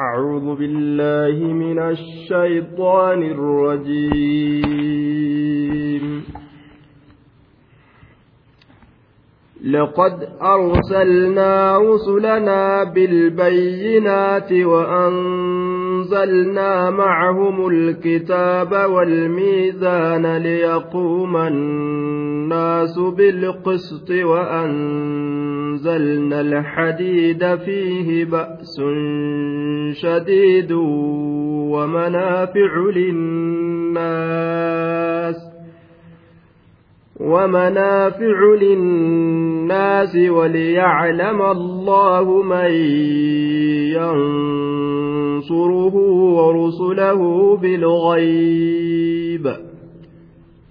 أعوذ 0.00 0.54
بالله 0.56 1.52
من 1.52 1.78
الشيطان 1.78 3.22
الرجيم. 3.22 4.76
لقد 9.64 10.28
أرسلنا 10.42 11.78
رسلنا 11.78 12.84
بالبينات 12.84 14.52
وأنزلنا 14.52 15.90
معهم 16.90 17.68
الكتاب 17.68 18.90
والميزان 18.90 20.36
ليقوم 20.36 21.36
الناس 21.36 22.25
بالقسط 23.16 24.10
وأنزلنا 24.10 25.60
الحديد 26.40 27.56
فيه 27.56 28.24
بأس 28.24 28.80
شديد 29.92 30.72
ومنافع 31.72 32.76
للناس 32.96 34.16
ومنافع 37.20 38.54
للناس 38.60 40.16
وليعلم 40.16 41.42
الله 41.42 42.42
من 42.42 42.70
ينصره 45.46 45.94
ورسله 46.36 47.56
بالغيب 47.56 49.65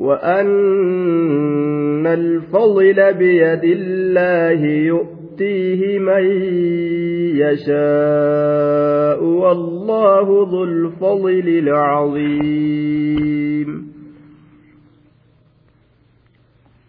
وأن 0.00 0.46
الفضل 2.06 3.14
بيد 3.14 3.64
الله 3.64 4.60
يؤتيه 4.64 5.98
من 5.98 6.24
يشاء 7.36 9.24
والله 9.24 10.26
ذو 10.50 10.64
الفضل 10.64 11.48
العظيم. 11.48 12.90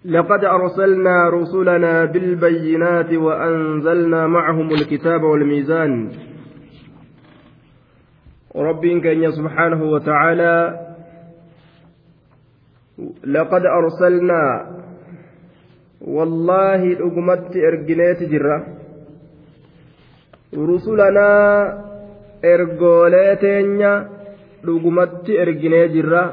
لقد 0.06 0.46
أرسلنا 0.46 1.30
رسلنا 1.30 2.06
بالبينات 2.06 3.14
وأنزلنا 3.14 4.28
معهم 4.28 4.70
الكتاب 4.72 5.24
والميزان. 5.24 6.10
رب 8.56 8.86
كان 9.04 9.32
سبحانه 9.32 9.84
وتعالى 9.84 10.91
لقد 13.26 13.66
أرسلنا 13.66 14.44
والله 16.02 16.82
أقمت 16.94 17.56
إرجنيت 17.56 18.24
جرة 18.24 18.58
رسلنا 20.54 21.30
إرجوليتين 22.46 23.82
أقمت 24.68 25.26
إرجني 25.30 25.88
جرة 25.88 26.24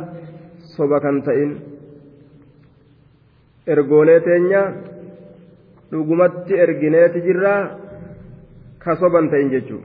صبكا 0.77 1.13
تئن 1.27 1.51
teenya 3.69 4.63
dhugumatti 5.93 6.55
ergineeti 6.57 7.21
jirra 7.21 7.55
kasoban 8.81 9.29
ta'in 9.33 9.49
jechuun 9.53 9.85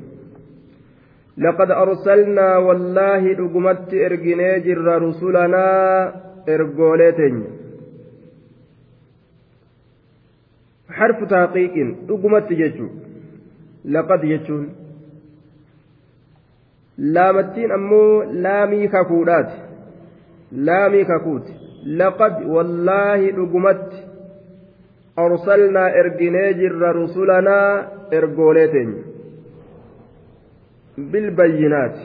laqad 1.44 1.70
arsalnaa 1.72 2.64
wallaahi 2.68 3.36
dhugumatti 3.40 4.00
erginee 4.08 4.64
jirra 4.68 5.00
rusulanaa 5.00 6.33
ergoolee 6.48 7.12
teenya 7.20 7.50
harfu 10.98 11.26
taaqiiqin 11.34 11.90
dhugumatti 12.08 12.56
jechuun 12.62 12.92
laqad 13.94 14.24
jechuun. 14.32 14.66
Laamattiin 17.14 17.72
ammoo 17.72 18.24
laamii 18.44 18.88
kakuudhaati. 18.88 19.56
Laamii 20.66 21.06
kakuuti. 21.06 21.54
Laqad 22.00 22.36
wallaahi 22.56 23.32
dhugumatti. 23.36 23.98
Arsalnaa 25.16 25.90
erginee 25.90 26.54
jirra 26.54 26.94
rusulanaa 26.94 27.84
ergoolee 28.12 28.68
teenya 28.68 29.02
bilbayyinaati 31.12 32.04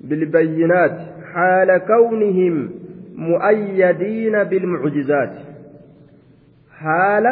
بالبينات 0.00 0.98
حال 1.32 1.78
كونهم 1.78 2.70
مؤيدين 3.14 4.44
بالمعجزات 4.44 5.32
حال 6.70 7.26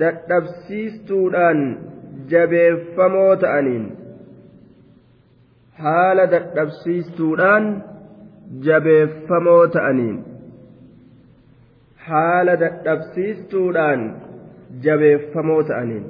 dadhabsiistuudhaan 0.00 1.60
jabeeffamoo 2.30 3.36
ta'aniin 3.44 3.84
haala 5.84 6.26
dadhabsiistuudhaan 6.34 7.68
jabeeffamoo 8.66 9.62
ta'aniin 9.76 10.18
haala 12.08 12.58
dadhabsiistuudhaan 12.64 14.04
jabeeffamoo 14.86 15.62
ta'aniin 15.72 16.04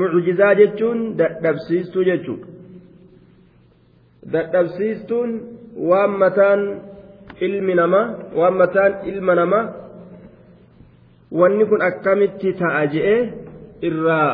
mucjizaa 0.00 0.54
jechuun 0.62 1.04
dadhabsiistuu 1.18 2.04
jechuudha 2.10 2.51
dadhabsiistuun 4.30 5.30
waan 5.90 6.10
mataan 6.22 6.60
ilmi 7.40 7.74
namaa 7.74 8.06
waan 8.38 8.54
mataan 8.62 8.92
ilma 9.12 9.34
namaa 9.34 9.64
wanni 11.40 11.64
kun 11.70 11.82
akkamitti 11.88 12.52
ta'a 12.60 12.82
je'ee 12.94 13.20
irraa 13.88 14.30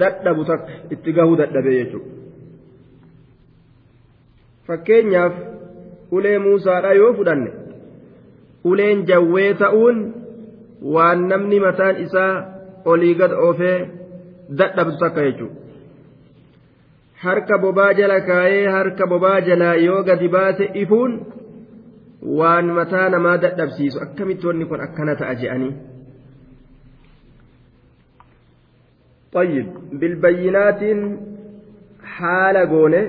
dadhabu 0.00 0.44
takka 0.50 0.72
itti 0.96 1.12
gahuu 1.16 1.36
dadhabee 1.40 1.76
jechuudha. 1.78 2.10
fakkeenyaaf 4.66 5.34
ulee 6.16 6.38
muusaadha 6.46 6.92
yoo 7.00 7.12
fudhanne 7.18 7.50
uleen 8.70 9.06
jawwee 9.10 9.54
ta'uun 9.64 9.98
waan 10.94 11.26
namni 11.32 11.60
mataan 11.66 11.96
isaa 12.04 12.34
olii 12.92 13.14
gad 13.20 13.32
oofee 13.46 13.78
dadhabdu 14.58 14.96
takka 15.02 15.22
jechuudha. 15.28 15.61
Harka 17.22 17.58
bobaa 17.58 17.92
jala 17.94 18.20
kaayee 18.28 18.66
harka 18.76 19.06
bobaa 19.06 19.40
jalaa 19.48 19.74
yoo 19.86 20.02
gadi 20.08 20.28
baase 20.34 20.68
ifuun 20.82 21.12
waan 22.40 22.66
mataa 22.78 23.08
namaa 23.14 23.38
dadhabsiisu 23.44 24.02
akkamitti 24.06 24.46
wanni 24.46 24.70
kun 24.70 24.86
akkana 24.88 25.16
ta'a 25.22 25.40
je'anii. 25.42 25.74
طيب 29.32 29.66
بالبينات 29.92 30.82
حال 32.04 32.56
قونه 32.56 33.02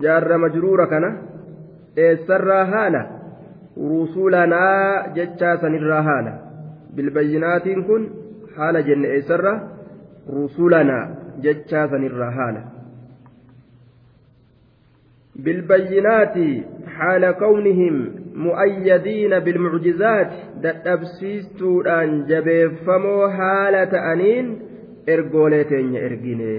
جار 0.00 0.38
مجرورة 0.38 0.84
كان 0.84 1.04
إيسرا 1.98 2.60
هالة 2.72 3.02
رسولنا 3.78 4.62
جتشا 5.16 5.56
سنرا 5.56 6.00
هالة 6.08 6.34
بالبينات 6.96 7.68
كن 7.68 8.02
حال 8.56 8.74
جن 8.86 9.04
إيسرا 9.04 9.52
رسولنا 10.38 10.98
جتشا 11.44 11.86
سنرا 11.86 12.28
هالة 12.38 12.79
بالبينات 15.36 16.36
حال 16.86 17.30
كونهم 17.30 17.94
مؤيدين 18.34 19.38
بالمعجزات 19.38 20.30
dadhabsiistuudhaan 20.64 22.28
jabeeffamoo 22.28 23.28
haala 23.38 23.86
ta'aniin 23.86 24.46
ergoolee 25.06 25.64
teenya 25.64 26.00
ergine 26.00 26.54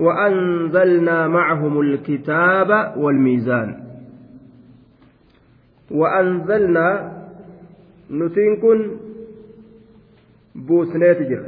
وأنزلنا 0.00 1.28
معهم 1.28 1.80
الكتاب 1.80 2.94
والميزان. 2.96 3.70
وأنزلنا 5.90 7.12
نتنكن 8.10 8.90
بوسنيت 10.54 11.22
جر 11.22 11.46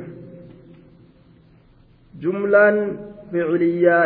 جملا 2.21 2.97
فعليا 3.33 3.99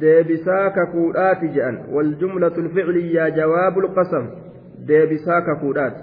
deebisaa 0.00 0.70
kakuudhaati 0.78 1.48
jedhan 1.56 1.78
waljumlatu 1.96 2.62
lficliyyaa 2.66 3.30
jawaabu 3.38 3.82
lqasam 3.86 4.26
deebisaa 4.88 5.40
kakuudhaati 5.48 6.02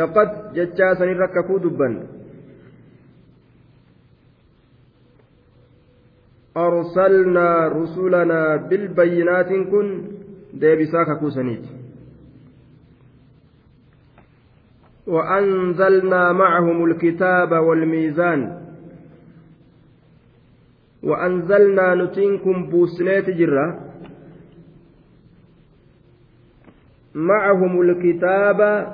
laqad 0.00 0.30
jechaa 0.58 0.94
sanirra 0.94 1.28
kakuu 1.28 1.62
dubban 1.68 1.96
أرسلنا 6.56 7.68
رسلنا 7.68 8.56
بالبينات 8.56 9.48
كن 9.70 10.02
ديبساك 10.54 11.18
كوسنيت 11.20 11.64
وأنزلنا 15.06 16.32
معهم 16.32 16.84
الكتاب 16.84 17.52
والميزان. 17.52 18.62
وأنزلنا 21.02 21.94
نتنكم 21.94 22.66
بوسنيت 22.66 23.30
جرة. 23.30 23.80
معهم 27.14 27.80
الكتاب. 27.80 28.92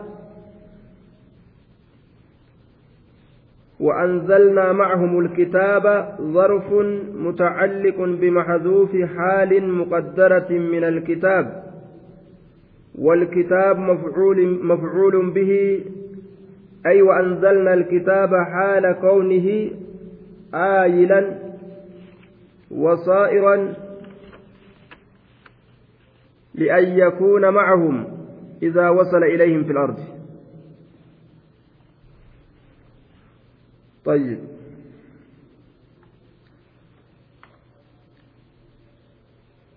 وأنزلنا 3.81 4.73
معهم 4.73 5.21
الكتاب 5.21 6.17
ظرف 6.21 6.73
متعلق 7.15 7.99
بمحذوف 7.99 8.97
حال 8.97 9.73
مقدرة 9.73 10.51
من 10.51 10.85
الكتاب. 10.85 11.69
والكتاب 12.99 13.79
مفعول 13.79 14.67
مفعول 14.67 15.31
به 15.31 15.81
أي 16.89 17.03
وأنزلنا 17.03 17.75
الكتاب 17.75 18.31
حال 18.35 18.93
كونه 19.01 19.71
آيلا 20.55 21.39
وصائرا 22.71 23.75
لأن 26.55 26.99
يكون 26.99 27.49
معهم 27.49 28.05
إذا 28.63 28.89
وصل 28.89 29.23
إليهم 29.23 29.65
في 29.65 29.73
الأرض. 29.73 29.99
طيب. 34.05 34.39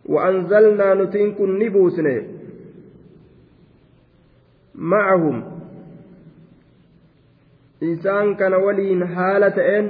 وأنزلنا 0.05 0.93
نتنك 0.93 1.41
نبوسني 1.41 2.27
معهم 4.75 5.50
isaan 7.81 8.35
kana 8.39 8.57
waliin 8.65 9.01
haala 9.15 9.49
ta'een 9.57 9.87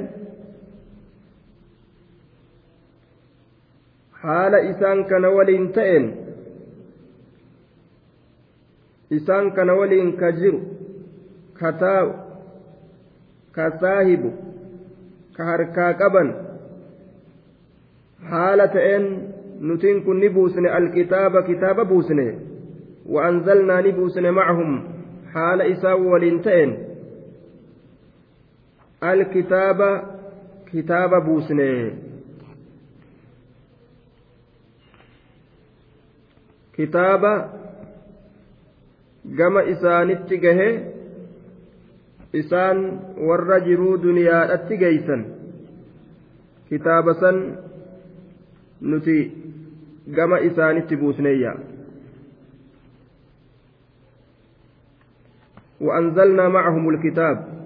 haala 4.23 4.59
isaan 4.71 5.05
kana 5.09 5.29
waliin 5.37 5.65
ta'een 5.77 6.05
isaan 9.17 9.51
kana 9.57 9.73
waliin 9.79 10.13
ka 10.21 10.31
jiru 10.39 10.59
ka 11.59 11.71
taa'u 11.83 12.11
ka 13.55 13.65
saahibu 13.81 14.31
ka 15.35 15.41
harkaa 15.49 15.93
qaban 16.03 16.29
haala 18.31 18.67
ta'een 18.77 19.05
nutiin 19.67 20.03
kun 20.05 20.19
ni 20.19 20.29
buusne 20.29 20.69
alkitaaba 20.79 21.41
kitaaba 21.49 21.85
buusne 21.85 22.27
وأنزلنا 23.11 23.81
نبوسن 23.81 24.31
معهم 24.31 24.69
حال 25.33 25.61
إساء 25.61 25.99
ولنتئن 25.99 26.69
الكتاب 26.71 26.79
كتاب 26.79 26.90
بوسنه 31.19 31.91
kitaaba 36.75 37.33
gama 39.37 39.61
isaanitti 39.73 40.37
gahe 40.43 40.69
isaan 42.41 42.79
warra 43.27 43.57
jiruu 43.65 43.97
duniyaadhatti 44.03 44.77
geeysan 44.83 45.25
kitaaba 46.69 47.13
san 47.21 47.37
nuti 48.81 49.17
gama 50.15 50.39
isaanitti 50.39 50.95
buusneeyya 50.97 51.53
وأنزلنا 55.81 56.49
معهم 56.49 56.89
الكتاب 56.89 57.60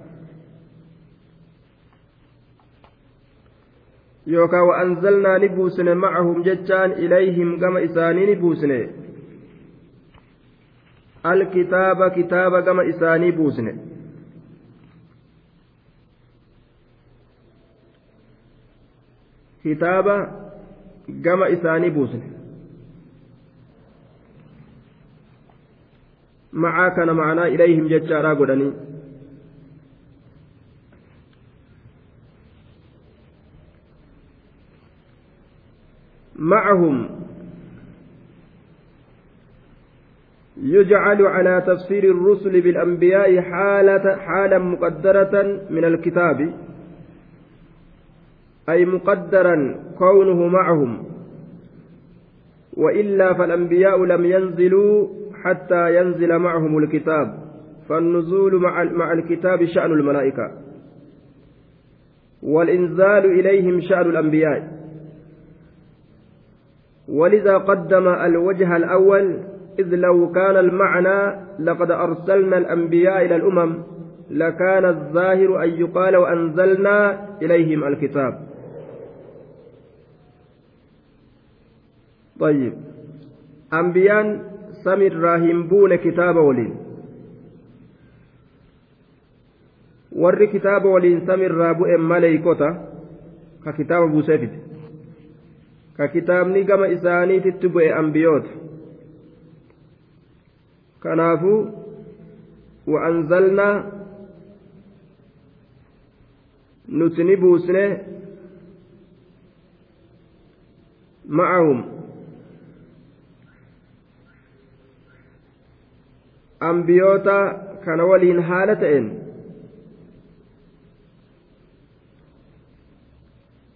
yookaan 4.33 4.67
wa'anzalnaa 4.67 5.37
ni 5.39 5.49
buusne 5.49 5.95
macahum 6.03 6.43
jechaan 6.43 6.93
ilayhim 7.07 7.57
gama 7.63 7.81
isaanii 7.87 8.25
ni 8.25 8.35
buusne 8.35 8.79
alkitaaba 11.23 12.09
kitaaba 12.15 12.61
gama 12.61 12.83
isaanii 12.93 13.31
buusne 13.31 13.75
kitaaba 19.63 20.15
gama 21.27 21.49
isaanii 21.49 21.89
buusne 21.89 22.23
macaa 26.51 26.89
kana 26.97 27.13
macnaa 27.13 27.47
ilayhim 27.57 27.87
jechaadhaa 27.93 28.35
godhanii 28.41 28.73
معهم 36.45 37.09
يجعل 40.61 41.25
على 41.25 41.63
تفسير 41.67 42.03
الرسل 42.03 42.61
بالأنبياء 42.61 43.41
حالة 43.41 44.15
حالا 44.15 44.57
مقدرة 44.59 45.59
من 45.69 45.85
الكتاب 45.85 46.53
أي 48.69 48.85
مقدرا 48.85 49.75
كونه 49.97 50.47
معهم. 50.47 51.03
وإلا 52.73 53.33
فالأنبياء 53.33 54.03
لم 54.05 54.25
ينزلوا 54.25 55.07
حتى 55.43 55.95
ينزل 55.95 56.39
معهم 56.39 56.77
الكتاب 56.77 57.39
فالنزول 57.89 58.61
مع, 58.61 58.83
مع 58.83 59.11
الكتاب 59.13 59.65
شأن 59.65 59.91
الملائكة 59.91 60.51
والإنزال 62.43 63.25
إليهم 63.39 63.81
شأن 63.81 64.09
الأنبياء. 64.09 64.74
ولذا 67.09 67.57
قدم 67.57 68.07
الوجه 68.07 68.77
الأول 68.77 69.37
إذ 69.79 69.95
لو 69.95 70.31
كان 70.31 70.57
المعنى 70.57 71.45
لقد 71.59 71.91
أرسلنا 71.91 72.57
الأنبياء 72.57 73.25
إلى 73.25 73.35
الأمم 73.35 73.83
لكان 74.29 74.85
الظاهر 74.85 75.63
أن 75.63 75.69
يقال 75.69 76.15
وأنزلنا 76.15 77.27
إليهم 77.41 77.83
الكتاب. 77.83 78.33
طيب. 82.39 82.73
أنبيان 83.73 84.39
سمر 84.83 85.13
راهن 85.13 85.67
بون 85.67 85.95
كتاب 85.95 86.35
ولين. 86.35 86.85
warri 90.15 90.47
kitaaba 90.47 90.89
waliin 90.89 91.25
samirraa 91.27 91.73
bu'e 91.73 91.97
maleeykota 91.97 92.67
ka 93.63 93.73
kitaaba 93.73 94.07
buuseefite 94.07 94.64
ka 95.97 96.07
kitaabni 96.13 96.63
gama 96.69 96.87
isaaniititti 96.95 97.67
bu'e 97.73 97.89
ambiyoota 97.99 98.49
kanaafuu 100.99 101.59
wa'anzalnaa 102.93 103.75
nuti 106.87 107.23
ni 107.23 107.35
buusne 107.43 107.83
ma'ahum 111.37 111.79
ambiyoota 116.59 117.37
kana 117.85 118.03
waliin 118.05 118.41
haala 118.49 118.75
ta'een 118.75 119.07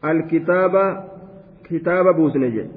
alkitaaba 0.01 1.08
buusne 2.13 2.51
jedhe 2.51 2.69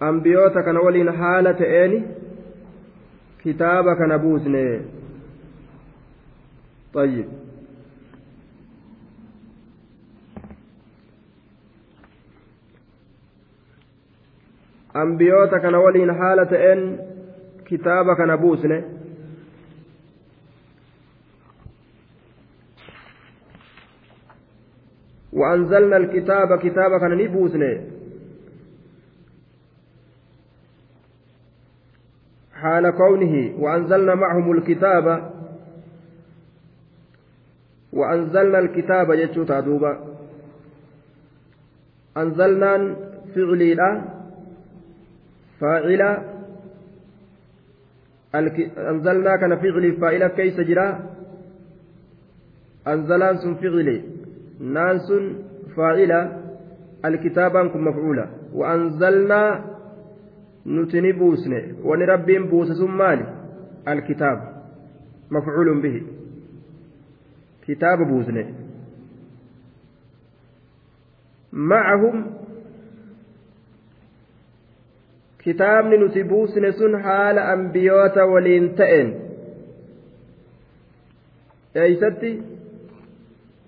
ambiyoota 0.00 0.62
kana 0.62 0.80
waliin 0.80 1.08
haala 1.08 1.54
ta'een 1.54 2.04
kitaaba 3.42 3.96
kana 3.96 4.18
buusne 4.18 4.64
طيب 6.92 7.26
ambiyoota 14.94 15.60
kana 15.60 15.80
waliin 15.80 16.10
haala 16.10 16.46
ta'een 16.46 16.98
kitaaba 17.64 18.16
kana 18.16 18.36
buusne 18.38 18.84
وأنزلنا 25.40 25.96
الكتاب 25.96 26.58
كتابا 26.58 26.98
كان 26.98 27.12
حال 32.60 32.90
كونه 32.90 33.34
وأنزلنا 33.58 34.14
معهم 34.14 34.52
الكتاب. 34.52 35.06
وأنزلنا 37.92 38.58
الكتاب 38.58 39.10
يجوتا 39.10 39.60
دوبا. 39.60 39.92
أنزلنا 42.16 42.96
فعلي 43.34 43.74
لا 43.74 43.90
فاعل 45.60 46.02
أنزلنا 48.78 49.36
كان 49.36 49.56
فعلي 49.56 49.92
فاعل 49.92 50.26
كيس 50.26 50.60
جرا. 50.60 50.88
أنزلان 52.86 53.36
سن 53.38 53.54
فعلي. 53.54 54.09
نانس 54.60 55.12
فاعل 55.76 56.40
الكتابان 57.04 57.68
كن 57.68 57.80
مفعولا 57.80 58.26
وأنزلنا 58.54 59.64
نتني 60.66 61.12
بوسني 61.12 61.74
ونربي 61.84 62.38
بوس 62.38 62.80
مالي. 62.80 63.26
الكتاب. 63.88 64.38
مفعول 65.30 65.82
به. 65.82 66.02
كتاب 67.66 67.98
بوسني 67.98 68.54
معهم 71.52 72.40
kitaabni 75.44 75.98
nuti 75.98 76.24
buusne 76.24 76.72
sun 76.72 77.02
haala 77.02 77.48
ambiyoota 77.52 78.26
waliin 78.26 78.74
ta'een 78.80 79.12
eeysatti 81.74 82.32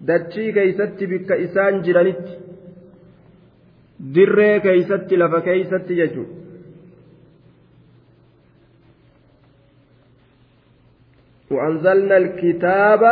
dachii 0.06 0.52
keeysatti 0.52 1.06
bikka 1.06 1.35
isaan 1.47 1.82
jiranitti 1.85 2.32
dirree 4.14 4.61
keeysatti 4.61 5.16
lafa 5.16 5.40
keeysatti 5.40 5.97
jechu 6.02 6.25
وأنزلنا 11.52 12.16
الكتاب 12.16 13.02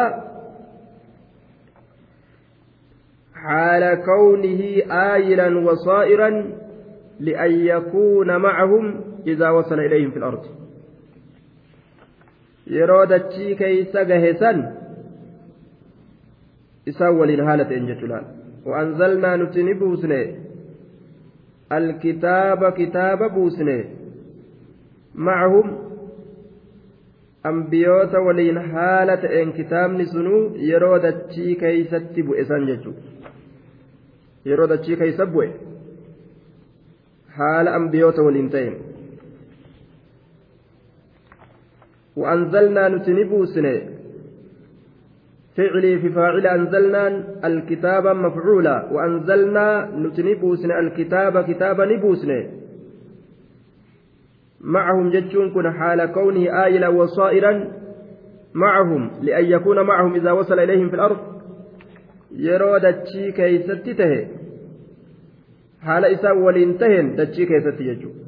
حال 3.35 3.95
كونه 3.95 4.63
آيلا 5.15 5.59
وصائرا 5.59 6.31
لأن 7.21 7.51
يكون 7.67 8.37
معهم 8.37 9.01
إذا 9.27 9.51
وصل 9.51 9.81
إليهم 9.81 10.11
في 10.11 10.17
الأرض. 10.17 10.45
يرودتشي 12.67 13.55
كيس 13.55 13.97
جهسا 13.97 14.80
إساول 16.91 17.31
الهالة 17.31 17.71
إن 17.77 17.87
جتلان 17.91 18.25
وأنزلنا 18.67 19.37
نتني 19.37 19.75
بوسني 19.81 20.23
الكتاب 21.73 22.61
كتاب 22.81 23.21
بوسني 23.35 23.79
معهم 25.15 25.67
أنبيوت 27.47 28.15
ولين 28.15 28.61
حالة 28.61 29.43
إن 29.43 29.53
كتاب 29.59 29.91
نسنو 29.91 30.37
يرودتشي 30.71 31.55
كيست 31.55 32.15
بؤسان 32.27 32.63
جتو 32.69 32.93
يرودتشي 34.47 34.97
كيس 34.97 35.21
بؤي 35.21 35.51
haala 37.39 37.75
ambiyoota 37.75 38.23
waliin 38.23 38.51
ta'een 38.51 38.77
وأنزلنا 42.17 42.89
نتنبوسن 42.89 43.67
فعلي 45.61 45.99
في 45.99 46.09
فاعل 46.09 46.47
أنزلنا 46.47 47.25
الكتاب 47.45 48.07
مفعولا 48.07 48.89
وأنزلنا 48.93 49.91
نتنبوسن 49.97 50.71
الكتاب 50.71 51.45
كتابا 51.45 51.85
نبوسن 51.85 52.47
معهم 54.61 55.11
جتشون 55.11 55.51
كن 55.51 55.71
حال 55.71 56.07
كونه 56.07 56.65
آيلا 56.65 56.89
وصائرا 56.89 57.53
معهم 58.55 59.11
لأن 59.23 59.45
يكون 59.45 59.81
معهم 59.81 60.15
إذا 60.15 60.33
وصل 60.33 60.59
إليهم 60.59 60.89
في 60.89 60.95
الأرض. 60.95 61.19
يرود 62.37 62.85
تشي 62.93 63.33
isaa 66.09 66.35
waliin 66.35 66.79
taheen 66.79 67.17
dachii 67.17 67.47
keessatti 67.47 67.85
jechuudha 67.85 68.25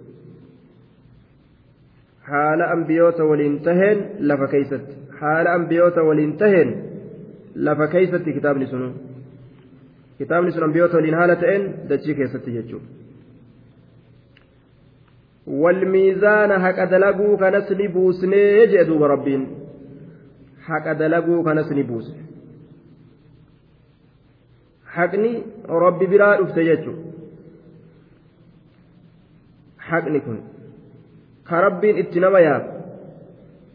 haala 2.28 2.70
ambiyoota 2.74 3.24
waliin 3.24 3.60
taheen 3.66 3.98
lafa 4.30 4.48
keeysatti 4.52 4.96
haala 5.20 5.52
ambiyoota 5.52 6.02
waliin 6.02 6.32
taheen 6.36 6.91
lafa 7.54 7.86
keeysatti 7.88 8.32
kitaabni 8.32 8.66
sunu 8.66 8.88
kitaabni 10.18 10.52
sun 10.52 10.64
ambiyoota 10.64 10.96
waliin 10.96 11.14
haala 11.14 11.36
ta'een 11.36 11.64
dachii 11.88 12.14
keessatti 12.14 12.58
jechuudha 12.58 13.02
والميزان 15.46 16.52
حق 16.62 16.84
دلقوا 16.84 17.36
كنس 17.36 17.72
نبوسني 17.72 18.66
جئ 18.66 18.88
ربين 18.88 19.46
حق 20.66 20.92
دلقوا 20.92 21.44
كنس 21.44 21.72
نبوس 21.72 22.12
حقني 24.86 25.42
ربي 25.68 26.06
برا 26.06 26.30
ka 31.52 31.60
rabbiin 31.60 31.98
itti 31.98 32.20
nama 32.20 32.40
yaadu 32.40 32.68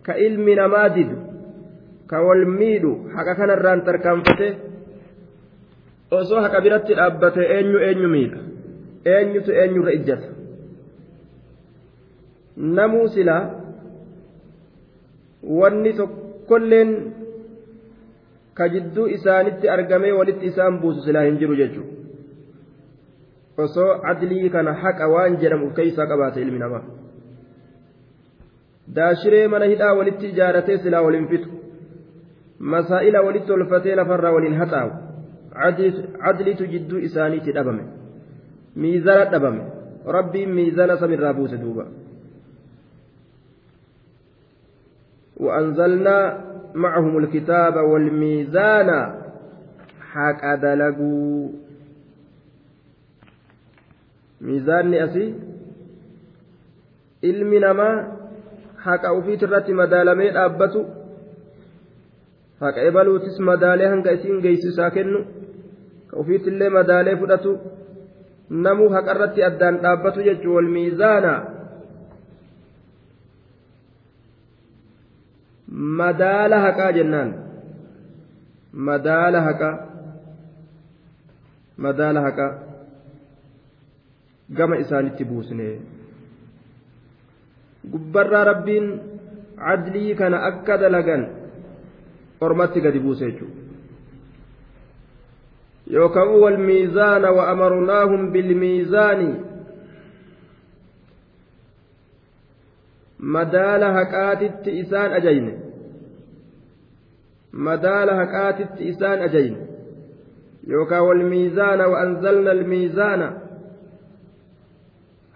ka 0.05 0.17
ilmi 0.17 0.55
namaa 0.55 0.89
didu 0.89 1.17
ka 2.10 2.18
wal 2.28 2.46
miidhu 2.60 2.92
haqa 3.16 3.34
kanarraan 3.40 3.82
tarkaanfate 3.88 4.48
osoo 6.20 6.42
haqa 6.46 6.60
biratti 6.66 6.94
dhaabbate 7.00 7.42
eenyu 7.56 7.80
eenyu 7.88 8.10
miidha? 8.16 8.40
Eenyutu 9.14 9.52
eenyurra 9.62 9.92
ijjata? 9.98 10.30
Namuu 12.78 13.08
silaa 13.16 13.44
wanni 15.60 15.92
tokkolleen 16.00 16.92
ka 18.58 18.70
jidduu 18.74 19.08
isaanitti 19.18 19.70
argamee 19.76 20.12
walitti 20.20 20.46
isaan 20.52 20.80
buusu 20.82 21.02
silaa 21.08 21.26
hin 21.28 21.38
jiru 21.42 21.56
jechuudha. 21.62 21.94
Osoo 23.66 23.92
adlii 24.12 24.50
kana 24.56 24.74
haqa 24.86 25.06
waan 25.14 25.38
jedhamu 25.44 25.70
keeysaa 25.78 26.08
qabaate 26.14 26.42
ilmi 26.42 26.60
namaa. 26.64 26.84
Daashiree 28.96 29.48
mana 29.54 29.66
hidhaa 29.74 29.94
walitti 30.00 30.26
ijaaratee 30.34 30.78
silaa 30.84 31.02
waliin 31.06 31.28
fixu 31.32 31.57
walitti 32.60 33.48
tolfatee 33.48 33.96
lafarraa 33.96 34.32
waliin 34.32 34.56
haxaawu 34.56 34.92
cadliitu 36.24 36.68
jidduu 36.68 37.00
isaaniitti 37.00 37.52
dhabame 37.52 37.84
miizana 38.76 39.26
dhabame 39.26 39.64
rabbiin 40.06 40.54
miizana 40.54 40.98
samirraa 40.98 41.34
buuse 41.34 41.58
duuba 41.58 41.86
وأنزلنا 45.38 46.44
معهم 46.76 47.18
الكتاب 47.18 47.76
والميزان 47.76 48.90
حق 50.12 50.56
دلقوا 50.56 51.50
ميزان 54.42 54.94
أسي 54.94 55.34
ilmi 57.22 57.60
namaa 57.60 58.06
haqa 58.86 59.14
ufiit 59.14 59.42
irratti 59.42 59.74
madaalamee 59.74 60.32
dhaabbatu 60.32 60.86
haqa 62.62 62.82
ebaluutis 62.90 63.40
madaalee 63.50 63.90
hanga 63.94 64.12
isiin 64.18 64.42
geessisaa 64.46 64.92
kennu 64.92 65.20
ka 66.10 66.18
ufiitillee 66.22 66.70
madaalee 66.78 67.16
fudhatu 67.22 67.58
namuu 68.50 68.90
haqa 68.96 69.12
irratti 69.16 69.44
addaan 69.50 69.82
dhaabbatu 69.84 70.26
jechuun 70.30 70.56
wal 70.56 70.72
miizaana. 70.78 71.34
Madaala 76.00 76.60
haqaa 76.66 76.92
jennaan. 76.98 77.30
Madaala 78.88 79.42
haqaa 79.50 79.76
madaala 81.78 82.22
haqaa 82.22 82.54
gama 84.60 84.78
isaanitti 84.84 85.26
buusne 85.26 85.68
gubbarraa 87.92 88.44
rabbiin 88.52 88.88
cadlii 89.66 90.16
kana 90.22 90.42
akka 90.50 90.78
dalagan 90.82 91.26
ormatti 92.41 92.82
gadi 92.82 93.00
buuse 93.00 93.25
jechuudha 93.32 93.62
yookaan 95.96 96.29
wal 96.44 96.58
miizaana 96.58 97.32
wa 97.32 97.48
amarnaahum 97.53 98.32
bilmiizaani 98.32 99.29
madaala 103.36 103.91
haqaatitti 103.94 104.79
isaan 104.79 105.13
ajayne 105.20 105.53
madaala 107.51 108.15
haqaatitti 108.15 108.88
isaan 108.94 109.22
ajayne 109.22 109.58
yookaan 110.74 111.06
wal 111.08 111.24
miizaana 111.34 111.88
wa 111.88 112.00
anzalna 112.01 112.51
almiizaana 112.51 113.27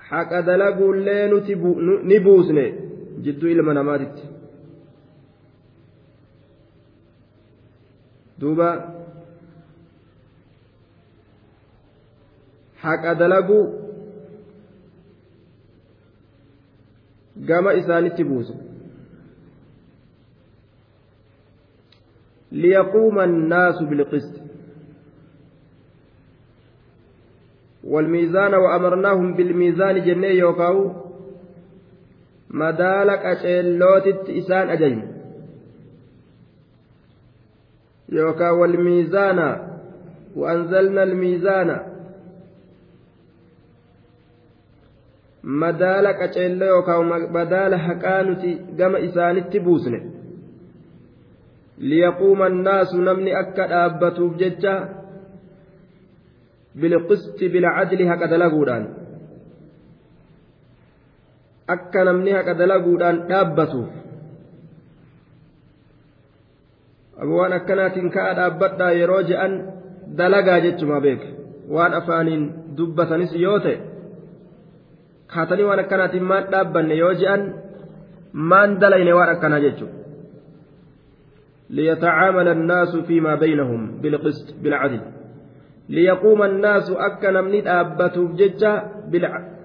haqa 0.09 0.41
dalaguullee 0.41 1.27
nuti 1.27 1.55
ni 2.03 2.19
buusne 2.19 2.65
jidduu 3.23 3.49
ilma 3.49 3.73
namaatitti 3.73 4.30
duuba 8.41 8.69
haqa 12.81 13.15
dalaguu 13.15 13.65
gama 17.47 17.73
isaanitti 17.73 18.23
buuse 18.23 18.53
liyaquuma 22.51 23.23
annaasu 23.23 23.85
bilqist 23.85 24.41
والميزان 27.83 28.53
وأمرناهم 28.53 29.33
بالميزان 29.33 30.05
جنة 30.05 30.27
يوكاو 30.27 30.91
مدالك 32.49 33.19
أشيلوت 33.25 34.29
إسان 34.29 34.69
أجين 34.69 35.10
يوكا 38.11 38.49
والميزان 38.49 39.39
وأنزلنا 40.35 41.03
الميزان 41.03 41.91
qaceelloo 46.21 46.67
yookaan 46.67 47.31
madaala 47.35 47.77
haqaa 47.77 48.23
nuti 48.23 48.51
gama 48.77 48.97
isaanitti 49.07 49.59
buusne 49.59 49.99
liyaquuma 51.77 52.45
annaasu 52.45 53.01
namni 53.07 53.33
akka 53.35 53.67
dhaabbatuuf 53.71 54.35
jecha 54.41 54.73
bilqisti 56.81 57.49
bilcadli 57.49 58.05
haqa 58.11 58.29
dalaguudhaan 58.33 58.85
akka 61.75 62.05
namni 62.09 62.31
haqa 62.37 62.57
dalaguudhaan 62.61 63.23
dhaabbatuuf 63.33 63.89
waan 67.29 67.53
akkanaatiin 67.53 68.11
ka'a 68.11 68.35
dhaabbadhaa 68.35 68.91
yeroo 68.99 69.21
je'an 69.29 69.53
dalagaa 70.17 70.59
jechuma 70.65 71.01
beek 71.01 71.21
waan 71.69 71.93
afaaniin 71.93 72.43
dubbatanis 72.77 73.33
yoo 73.45 73.59
ta'e 73.59 73.77
kaatanii 75.33 75.67
waan 75.69 75.83
akkanaatiin 75.85 76.29
maan 76.33 76.51
dhaabbanne 76.51 77.01
yoo 77.03 77.13
je'an 77.23 77.49
maan 78.53 78.79
dalayne 78.81 79.13
waan 79.13 79.33
akkanaa 79.35 79.65
jechuudha 79.65 80.01
ليتعامل 81.71 82.47
الناس 82.47 82.95
فيما 82.95 83.35
بينهم 83.35 84.01
بالقسط 84.01 84.47
بالعدل 84.63 85.01
ليقوم 85.89 86.43
الناس 86.43 86.91
أكا 86.91 87.31
نمني 87.31 87.59
أبتوف 87.79 88.31
ججا 88.31 88.73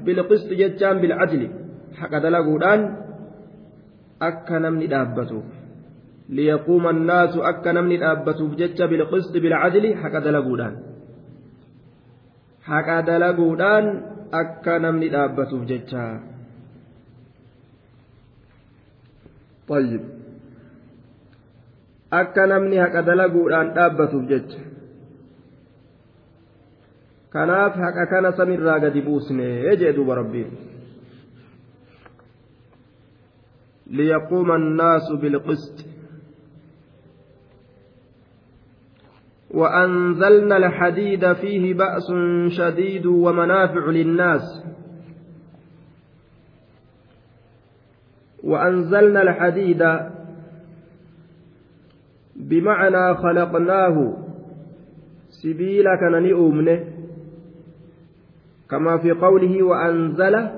بالقسط 0.05 0.49
ججان 0.61 0.99
بالعدل 0.99 1.51
حق 1.99 2.19
دلقودان 2.19 2.81
أكا 4.23 4.59
نمني 4.59 4.87
أبتوف 5.03 5.45
liyaquuma 6.29 6.91
annaasu 6.91 7.43
akka 7.45 7.73
namni 7.73 7.99
dhaabbatuuf 8.03 8.57
jecha 8.59 8.89
bilqisti 8.91 9.41
bilcadli 9.41 9.95
haqa 10.03 10.21
dalaguudhaan 10.27 10.77
haqa 12.71 13.03
dalaguudhaan 13.07 13.87
akka 14.43 14.79
namni 14.79 15.09
dhaabbatuuf 15.15 15.67
jecha 15.71 16.05
akka 22.11 22.47
namni 22.47 22.77
haqa 22.85 23.07
dalaguudhaan 23.07 23.75
dhaabbatuuf 23.75 24.25
jecha 24.35 24.62
kanaaf 27.31 27.75
haqa 27.85 28.07
kana 28.11 28.33
samirraa 28.33 28.79
gadi 28.85 29.03
buusnee 29.03 29.77
jee 29.81 29.93
duuba 29.97 30.15
rabbiin 30.23 30.51
liyaquuma 33.99 34.55
annaasu 34.55 35.19
bilqisti 35.23 35.86
وأنزلنا 39.57 40.57
الحديد 40.57 41.33
فيه 41.33 41.75
بأس 41.75 42.12
شديد 42.49 43.07
ومنافع 43.07 43.87
للناس. 43.90 44.64
وأنزلنا 48.45 49.23
الحديد 49.23 49.83
بمعنى 52.37 53.14
خلقناه 53.14 54.16
سبيلا 55.29 55.97
كان 56.01 56.23
نؤمنه 56.23 56.85
كما 58.71 58.99
في 58.99 59.11
قوله 59.11 59.62
وأنزل 59.62 60.49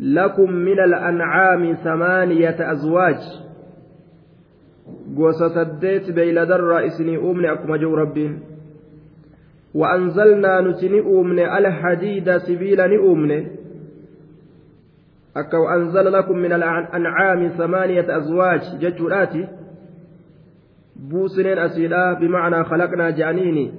لكم 0.00 0.50
من 0.50 0.80
الأنعام 0.80 1.74
ثمانية 1.74 2.72
أزواج. 2.72 3.43
Gosa 5.14 5.50
saddeet 5.50 6.12
beeyladarraa 6.14 6.82
isinii 6.90 7.16
uumne 7.18 7.48
akkuma 7.48 7.78
jiru 7.78 7.96
rabbiin. 7.96 8.34
وأنزلنا 9.74 10.60
نتني 10.60 11.00
أومن 11.00 11.38
الحديد 11.38 12.36
سبيلا 12.36 12.96
أومن 12.98 13.46
أكا 15.36 15.58
وأنزل 15.58 16.12
لكم 16.12 16.38
من 16.38 16.52
الأنعام 16.52 17.48
ثمانية 17.48 18.16
أزواج 18.16 18.60
ججراتي 18.80 19.48
بوسنين 20.96 21.58
أسيلا 21.58 22.12
بمعنى 22.12 22.64
خلقنا 22.64 23.10
جانيني 23.10 23.72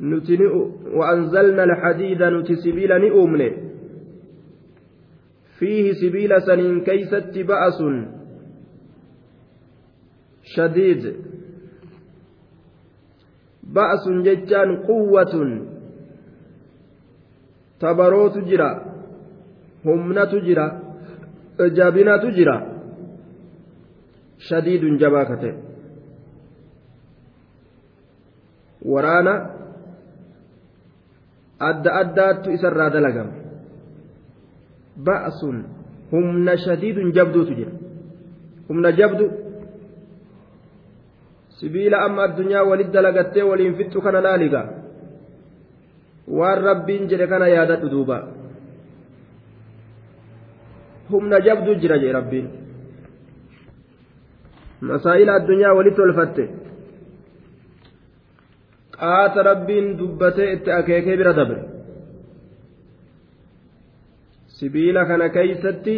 نتني 0.00 0.46
وأنزلنا 0.94 1.64
الحديد 1.64 2.22
نتي 2.22 2.54
سبيلا 2.54 3.10
أومن 3.10 3.50
فيه 5.58 5.92
سبيل 5.92 6.42
سنين 6.42 6.80
كيست 6.80 7.38
بأس 7.38 7.82
شديد 10.44 11.16
بأس 13.62 14.08
ججان 14.08 14.76
قوة 14.76 15.34
sabarootu 17.84 18.40
jira 18.48 18.68
humnatu 19.84 20.40
jira 20.40 20.66
jabinatu 21.76 22.30
jira 22.36 22.56
shadiidun 24.48 24.96
jabaa 25.02 25.24
ka 25.28 25.36
ta'e 25.42 25.54
waraana 28.92 29.34
adda 31.68 31.90
addaattu 32.02 32.48
isarraa 32.56 32.90
dalagama 32.96 33.34
ba'sun 35.08 35.56
humna 36.12 36.56
shadiidun 36.66 37.12
jabduutu 37.16 37.52
jira 37.58 37.72
humna 38.68 38.90
jabdu 39.00 39.24
sibiila 41.64 42.04
amma 42.04 42.22
addunyaa 42.28 42.64
walit 42.68 42.90
dalagattee 42.92 43.42
waliin 43.50 43.76
fixxu 43.78 44.00
kana 44.04 44.20
laaligaa 44.20 44.66
waan 46.28 46.62
rabbiin 46.62 47.08
jedhe 47.08 47.26
kana 47.26 47.48
yaadadhu 47.48 47.90
duuba. 47.90 48.18
Humna 51.10 51.40
jabdu 51.40 51.74
jira 51.80 51.98
jee 51.98 52.12
rabbiin. 52.12 52.48
Masaa'ila 54.80 55.34
addunyaa 55.40 55.74
walitti 55.78 55.96
tolfatte. 56.00 56.44
Qaata 58.98 59.42
rabbiin 59.50 59.96
dubbatee 59.98 60.52
itti 60.52 60.70
akeekee 60.78 61.16
bira 61.16 61.32
dabre. 61.36 61.62
Sibiila 64.56 65.06
kana 65.06 65.28
keeysatti 65.28 65.96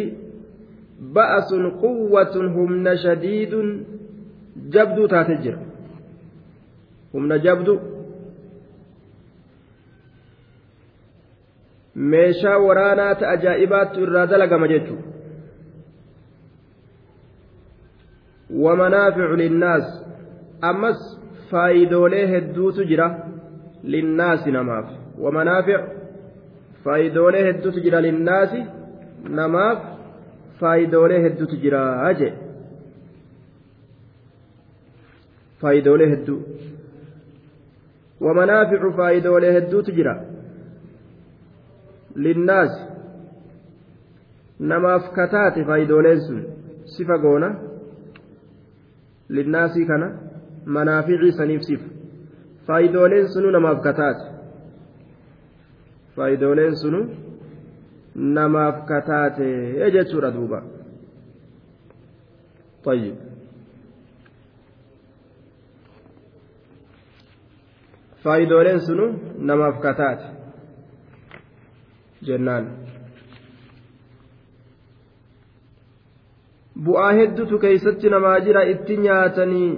ba'asun 1.13 1.71
quwwatun 1.83 2.53
humna 2.55 2.97
shadiidun 3.03 3.96
humna 7.13 7.37
jabdu 7.45 7.73
meeshaa 12.13 12.57
waraanaa 12.67 13.13
ta 13.19 13.29
ajaa'ibaattu 13.35 14.01
irraa 14.07 14.25
dalagama 14.33 14.67
jechuudha 14.67 15.05
wamanaaficu 18.65 19.35
linnaas 19.43 19.85
ammas 20.71 20.99
faayidoolee 21.51 22.25
hedduutu 22.33 22.85
jira 22.91 23.07
linnaasi 23.83 24.51
namaaf 24.57 24.87
wamanaafic 25.25 25.81
faayidoolee 26.83 27.43
hedduutu 27.47 27.79
jira 27.85 28.01
linnaasi 28.07 28.65
namaaf 29.39 29.79
faayidoolee 30.59 31.21
hedduutu 31.25 31.55
jira 31.63 32.13
jee 32.19 32.33
faayidoolee 35.61 36.09
hedduu 36.13 36.39
wamanaaficu 38.25 38.91
faayidoolee 38.99 39.53
hedduutu 39.57 39.95
jira 39.99 40.13
linnaasi 42.25 42.81
namaaf 44.71 45.11
kataate 45.17 45.65
faayidooleen 45.69 46.21
sun 46.27 46.39
sifa 46.95 47.17
goona 47.25 47.49
linnaasii 49.39 49.85
kana 49.91 50.07
manaaficii 50.77 51.31
saniif 51.41 51.61
sifa 51.69 51.89
faayidooleen 52.67 53.29
sunu 53.35 53.51
namaaf 53.57 53.83
kataate 53.89 54.25
faayidooleen 56.15 56.75
sunu 56.85 57.03
namaaf 58.39 58.81
kataate 58.93 59.47
jechuudha 59.97 60.31
duuba 60.39 60.63
طيب 62.87 63.15
faayidooleen 68.23 68.81
sunu 68.87 69.05
namaaf 69.51 69.79
kataate 69.85 70.25
jennaan 72.29 72.65
bu'aa 76.85 77.11
hedduutu 77.19 77.59
keeysatti 77.65 78.09
namaa 78.15 78.39
jira 78.47 78.63
itti 78.73 78.97
nyaatanii 79.05 79.69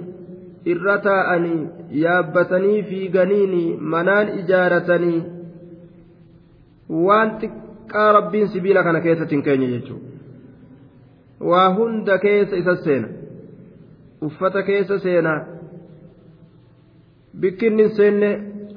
irra 0.74 0.96
taa'anii 1.08 1.60
yaabbatanii 2.04 2.82
fiiganiini 2.88 3.62
manaan 3.94 4.28
ijaaratanii 4.40 5.20
waan 7.06 7.30
xiqqaa 7.40 8.10
rabbiin 8.18 8.48
sibiila 8.54 8.82
kana 8.88 9.00
keessatti 9.06 9.34
hin 9.34 9.44
keenye 9.48 9.68
jechuudha 9.76 10.10
waa 11.52 11.68
hunda 11.78 12.18
keessa 12.26 12.56
isa 12.62 12.76
seena 12.76 13.08
uffata 14.28 14.62
keessa 14.68 14.98
seenaa 15.06 15.38
bikkinni 17.42 17.88
seenne 17.96 18.30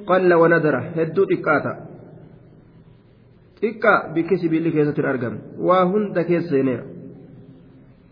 qalla 0.09 0.37
wanadara 0.43 0.81
hedduu 0.95 1.25
xiqqaata 1.31 1.71
xiqqaa 3.59 3.99
bikki 4.15 4.41
sibiilli 4.41 4.71
keessatti 4.71 5.01
hin 5.01 5.11
argamne 5.13 5.39
waa 5.67 5.83
hunda 5.91 6.23
keessa 6.31 6.49
seeneera 6.55 6.85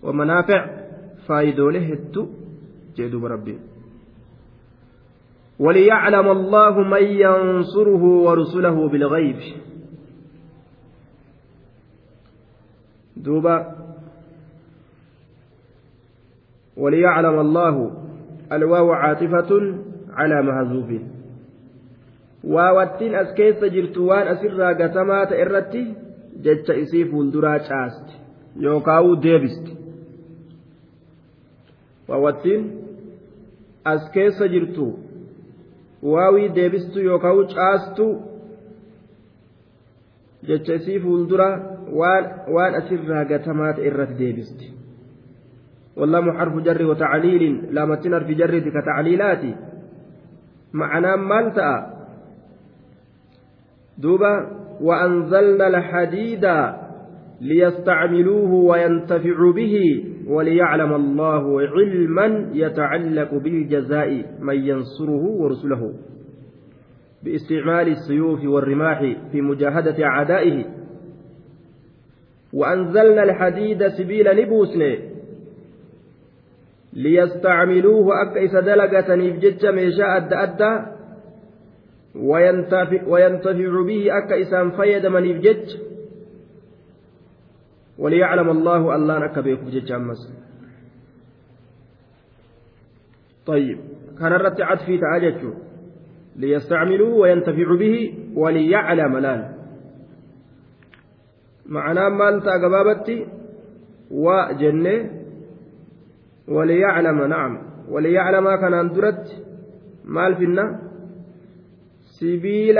wamanaafic 0.03 0.61
faayidoolee 1.27 1.87
hedduu 1.89 2.25
جدوب 2.97 3.25
ربي 3.25 3.59
وليعلم 5.59 6.31
الله 6.31 6.79
من 6.79 7.03
ينصره 7.03 8.03
ورسله 8.03 8.89
بالغيب 8.89 9.37
دوبا 13.17 13.75
وليعلم 16.77 17.39
الله 17.39 17.91
الواو 18.51 18.91
عاطفة 18.91 19.51
على 20.11 20.41
مهزوف 20.41 21.01
waawattiin 22.43 23.15
as 23.15 23.33
keessa 23.37 23.69
jirtu 23.69 24.07
waan 24.07 24.27
asirraa 24.27 24.73
gatamaa 24.73 25.25
ta'e 25.31 25.41
irratti 25.41 25.81
jecha 26.45 26.73
isii 26.83 27.03
fuulduraa 27.11 27.59
caasti 27.67 28.15
yookaan 28.65 29.21
deebisti 29.25 29.77
waawattiin 32.07 32.65
as 33.93 34.09
keessa 34.15 34.47
jirtu 34.55 34.87
waawii 36.13 36.49
deebistu 36.55 36.99
yookaan 36.99 37.45
caastu 37.55 38.09
jecha 40.47 40.73
isii 40.81 40.99
fuuldura 40.99 41.49
waan 42.55 42.75
asirraa 42.81 43.25
gatamaa 43.25 43.73
ta'e 43.73 43.87
irratti 43.93 44.21
deebisti 44.23 44.67
واللام 45.95 46.31
حرف 46.37 46.55
جر 46.55 46.85
وتعليل 46.85 47.43
لامتنا 47.75 48.19
في 48.19 48.33
جر 48.33 48.59
كتعليلات 50.71 50.73
معناه 50.73 51.15
مالتا 51.15 51.93
دوبا 53.97 54.61
وأنزلنا 54.81 55.67
الحديد 55.67 56.45
ليستعملوه 57.41 58.53
وينتفعوا 58.53 59.53
به 59.53 60.03
وليعلم 60.27 60.93
الله 60.93 61.61
علما 61.61 62.49
يتعلق 62.53 63.33
بالجزاء 63.33 64.25
من 64.39 64.55
ينصره 64.55 65.23
ورسله. 65.23 65.93
باستعمال 67.23 67.87
السيوف 67.87 68.45
والرماح 68.45 68.99
في 69.31 69.41
مجاهدة 69.41 70.05
أعدائه. 70.05 70.65
وأنزلنا 72.53 73.23
الحديد 73.23 73.87
سبيل 73.87 74.45
نبوسني 74.45 75.10
ليستعملوه 76.93 78.21
أكيس 78.21 78.55
دلقة 78.55 79.15
نفجج 79.15 79.65
ميشاء 79.65 80.17
أدى 80.17 80.35
أدى 80.35 80.85
وينتفع, 82.15 83.07
وينتفع 83.07 83.81
به 83.87 84.07
أكيس 84.17 84.55
فيد 84.75 85.05
من 85.05 85.25
يفجج 85.25 85.77
وليعلم 87.97 88.49
الله 88.49 88.95
الله 88.95 89.19
نكبيك 89.19 89.59
بجج 89.59 89.91
أمس. 89.91 90.33
طيب 93.45 93.79
كان 94.19 94.33
الرت 94.33 94.61
عطفي 94.61 94.97
تعجج 94.97 95.53
ليستعملوه 96.35 97.15
وينتفع 97.15 97.75
به 97.79 98.13
وليعلم 98.35 99.17
الآن 99.17 99.51
معناه 101.65 102.09
مالتا 102.09 102.51
قبابتي 102.51 103.27
وجنه 104.11 105.20
وليعلم 106.47 107.23
نعم 107.23 107.57
وليعلم 107.89 108.55
كان 108.55 108.73
أندرت 108.73 109.43
مال 110.05 110.35
فينا 110.35 110.79
سبيل 112.19 112.77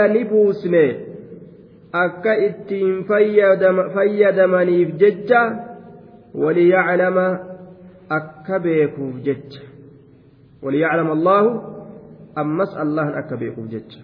jecha 4.98 5.42
waliyaclama 6.34 7.26
akka 8.10 8.60
beekuuf 8.60 9.16
jecha 9.28 9.62
waliyaclama 10.64 11.12
allaahu 11.18 11.52
ammas 12.36 12.72
allahan 12.84 13.16
akka 13.22 13.38
beekuuf 13.38 13.68
jecha 13.74 14.00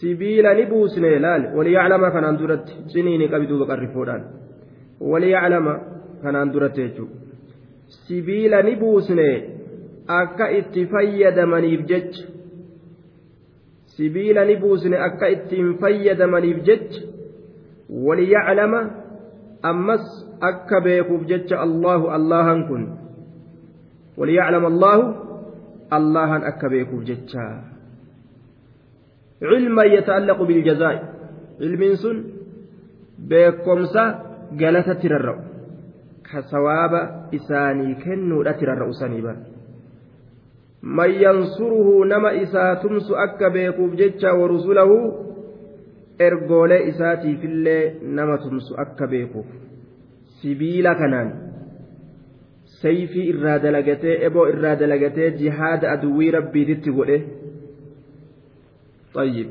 sibiila 0.00 0.54
ni 0.54 0.66
buusne 0.66 1.18
laal 1.26 1.42
waliyaclama 1.56 2.10
kanaan 2.10 2.38
duratti 2.42 2.74
ciniini 2.92 3.28
qabi 3.28 3.46
duuba 3.46 3.70
qarrifoodhaan 3.72 4.22
waliyaclama 5.12 5.74
kanaan 6.22 6.52
duratti 6.54 6.80
jechuudha 6.86 7.29
sibiila 7.90 8.62
ni 8.62 8.76
buusne 8.76 9.28
akka 10.06 10.50
itti 10.58 10.86
fayyadamaniif 10.86 11.86
jecha 11.90 12.24
sibiila 13.96 14.44
ni 14.44 14.56
buusne 14.56 14.96
akka 14.96 15.28
ittiin 15.28 15.78
fayyadamaniif 15.78 16.62
jecha 16.68 17.02
waliyaclama 17.90 18.80
ammas 19.62 20.04
akka 20.40 20.80
beekuuf 20.80 21.26
jecha 21.26 21.60
allahu 21.66 22.10
allahan 22.16 22.64
kun 22.68 22.82
waliyaclama 24.16 24.68
allahu 24.72 25.04
allahan 25.90 26.46
akka 26.50 26.70
beekuuf 26.70 27.04
jecha 27.10 27.46
cilman 29.42 29.88
yata'allaqu 29.96 30.46
biljazaa'i 30.50 30.98
cilmiin 31.58 31.96
sun 31.96 32.16
beekomsa 33.30 34.02
galatatti 34.60 35.08
rarra'u 35.14 35.49
ka 36.32 36.42
sawaaba 36.52 37.00
isaanii 37.38 37.94
kennuudhaatti 38.04 38.70
rarra'usanii 38.70 39.22
bara 39.26 39.40
man 40.82 41.10
yansuruhu 41.22 42.04
nama 42.04 42.32
isaa 42.44 42.76
tumsu 42.84 43.16
akka 43.26 43.50
beekuuf 43.50 43.96
jecha 44.02 44.32
warusulahu 44.42 44.96
ergoolee 46.28 46.82
isaatiifillee 46.92 47.96
nama 48.02 48.38
tumsu 48.38 48.74
akka 48.84 49.06
beekuuf. 49.06 49.46
Sibiila 50.40 50.94
kanaan 50.94 51.32
sayfii 52.82 53.28
irraa 53.32 53.58
dalagatee 53.64 54.16
eboo 54.28 54.46
irraa 54.52 54.76
dalagatee 54.82 55.30
jihaada 55.40 55.92
aduwwii 55.92 56.30
rabbiititti 56.36 56.94
godhe. 56.98 57.18
Ayyib 59.24 59.48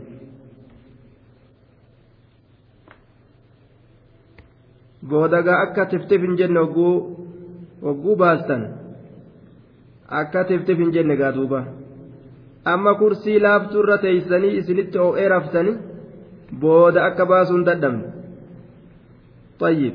boodagaa 5.13 5.61
akka 5.67 5.87
tiftif 5.93 6.27
hin 6.27 6.37
jenne 6.41 6.61
wagguu 6.65 8.17
baastan 8.25 8.67
akka 10.23 10.45
tiftif 10.51 10.79
hin 10.85 10.93
jenne 10.99 11.17
gaa 11.23 11.33
duuba 11.39 11.61
amma 12.75 12.95
kursii 13.03 13.39
laaftuu 13.47 13.85
irra 13.85 13.99
teeysanii 14.07 14.57
isinitti 14.63 14.99
oo'ee 15.07 15.29
raftanii 15.35 15.77
booda 16.67 17.07
akka 17.11 17.31
baasuun 17.33 17.65
dadhabne 17.71 18.15
طيب 19.61 19.95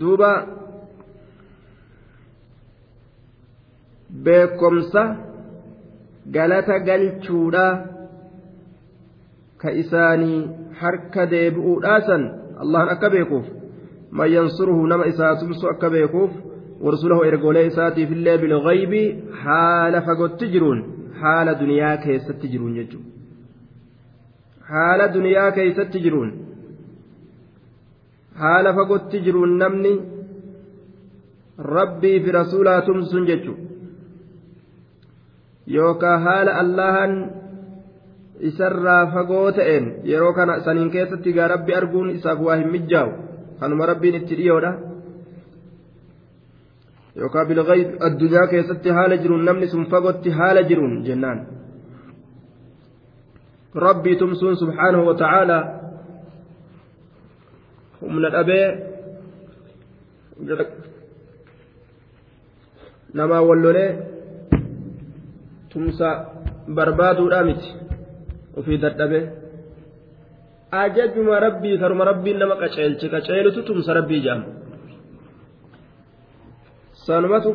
duuba 0.00 0.30
beekomsa 4.24 5.02
galata 6.34 6.78
galchuudha 6.88 7.66
ka 9.60 9.70
isaanii 9.82 10.40
harka 10.81 11.25
deebi'uudhaasan 11.33 12.23
allahan 12.63 12.89
akka 12.95 13.09
beekuuf 13.15 13.47
man 14.19 14.31
yansuruhu 14.35 14.87
nama 14.91 15.09
isaa 15.11 15.35
tumsu 15.41 15.69
akka 15.73 15.89
beekuuf 15.95 16.31
warsulahu 16.87 17.23
ergolee 17.29 17.65
isaatiif 17.71 18.11
illee 18.17 18.37
bilgaybi 18.43 19.03
haala 19.43 20.01
fagotti 20.09 20.51
jiruun 20.53 20.83
haala 21.21 21.55
duniyaa 21.61 21.95
keessatti 22.05 22.51
jiruun 22.53 22.75
jechuudha 22.79 23.09
haala 24.71 25.07
duniyaa 25.15 25.51
keessatti 25.57 26.03
jiruun 26.05 26.31
haala 28.43 28.73
fagotti 28.79 29.23
jiruun 29.25 29.57
namni 29.63 29.93
rabbii 31.77 32.19
fi 32.25 32.37
rasuulaa 32.39 32.81
tumsun 32.89 33.27
jechuudha 33.31 33.67
yookaan 35.77 36.23
haala 36.27 36.51
allahan 36.63 37.13
isarraa 38.39 39.07
fagoo 39.13 39.51
ta'een 39.51 39.85
yeroo 40.03 40.33
kana 40.33 40.59
saniin 40.65 40.91
keessatti 40.91 41.33
gaa 41.33 41.47
rabbi 41.47 41.73
arguun 41.73 42.09
isaaf 42.09 42.39
waa 42.39 42.55
hin 42.55 42.71
mijjaa'u. 42.71 43.11
Kanuma 43.59 43.85
rabbiin 43.85 44.15
itti 44.15 44.35
dhiyoodha. 44.37 44.71
Yookaan 47.15 47.47
bilgayb 47.47 47.89
addunyaa 48.07 48.47
keessatti 48.47 48.89
haala 48.89 49.17
jiruun 49.17 49.45
namni 49.45 49.67
sun 49.67 49.85
fagotti 49.91 50.29
haala 50.29 50.63
jiruun 50.63 51.03
jennaan. 51.05 51.39
Rabbii 53.75 54.15
tumsuun 54.15 54.57
subhaanahu 54.57 55.05
wa 55.07 55.15
ta'aalaa 55.23 55.63
humna 58.01 58.29
dhabee 58.31 58.65
namaa 63.13 63.41
wallolee 63.41 63.89
tumsa 65.73 66.09
barbaaduudhaa 66.73 67.43
miti 67.43 67.88
ofii 68.57 68.77
dadhabe 68.83 69.19
ajajuma 70.81 71.39
rabbii 71.45 71.77
karuma 71.81 72.03
rabbiin 72.11 72.37
nama 72.41 72.55
qaceelche 72.61 73.07
qaceelutu 73.13 73.61
tumsa 73.67 73.93
rabbii 73.99 74.21
jedhama 74.25 74.47
sanumatu 77.05 77.51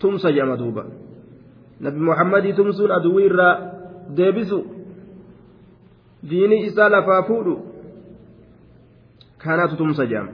tumsa 0.00 0.28
jedhama 0.32 0.56
duuba. 0.56 0.84
Nabi 1.80 1.98
muhammadii 2.08 2.52
tumsuun 2.58 2.90
aduwwii 2.96 3.26
irraa 3.30 3.54
deebisu. 4.16 4.58
Diinii 6.30 6.64
isaa 6.68 6.88
lafaa 6.88 7.22
fuudhu 7.28 7.54
kanaatu 9.42 9.76
tumsa 9.76 10.06
jedhama 10.06 10.32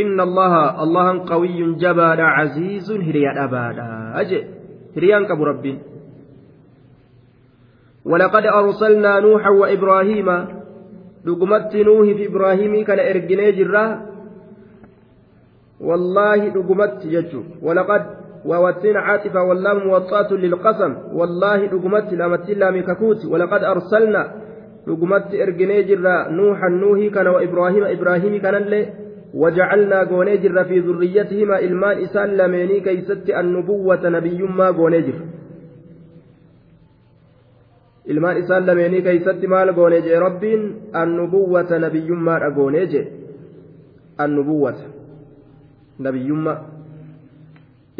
inna 0.00 0.22
allaha 0.28 0.62
allahan 0.84 1.18
qawiyyun 1.30 1.72
jabaadha 1.82 2.26
caziizun 2.36 3.00
hiriyaadha 3.06 3.44
baadha 3.54 3.86
aje 4.20 4.38
hiriyaan 4.94 5.24
qabu 5.30 5.44
rabbiin. 5.50 5.78
ولقد 8.06 8.46
أرسلنا 8.46 9.20
نوحا 9.20 9.50
وإبراهيم 9.50 10.28
لقمت 11.26 11.76
نوح 11.76 12.06
في 12.16 12.26
إبراهيم 12.26 12.84
كان 12.84 12.98
إرجني 12.98 13.52
جرا. 13.52 13.84
والله 15.80 16.36
لقمت 16.36 17.06
ججو. 17.06 17.42
ولقد 17.62 18.02
ووتين 18.44 18.96
عاطفة 18.96 19.42
واللام 19.42 19.76
موطاة 19.86 20.30
للقسم. 20.32 20.92
والله 21.12 21.56
لقمت 21.66 22.12
لامت 22.12 22.50
لام 22.50 22.80
ككوت. 22.80 23.24
ولقد 23.24 23.62
أرسلنا 23.64 24.22
لقمت 24.86 25.34
إرجني 25.34 25.82
جرا. 25.82 26.28
نوحا 26.28 26.68
نوحي 26.68 27.10
كان 27.10 27.26
وإبراهيم 27.26 27.84
إبراهيم 27.84 28.42
كان 28.42 28.54
اللي 28.54 28.86
وجعلنا 29.34 30.02
غونيجر 30.02 30.64
في 30.64 30.78
ذريتهما. 30.78 31.58
إلمان 31.58 31.98
إسان 31.98 32.28
لميني 32.36 32.80
كيست 32.80 33.30
النبوة 33.30 34.08
نبي 34.08 34.42
ما 34.42 34.68
غونيجر 34.68 35.18
ilmaan 38.14 38.38
isaan 38.42 38.66
lameenii 38.66 39.02
keeysatti 39.06 39.46
maal 39.52 39.72
goone 39.78 40.00
jee 40.06 40.18
rabbiin 40.26 40.62
annubuwwata 41.02 41.78
nabiyyummaadha 41.84 42.50
goone 42.58 42.86
jee 42.92 43.04
annubuwwata 44.24 44.84
nabiyyummaa 46.06 46.58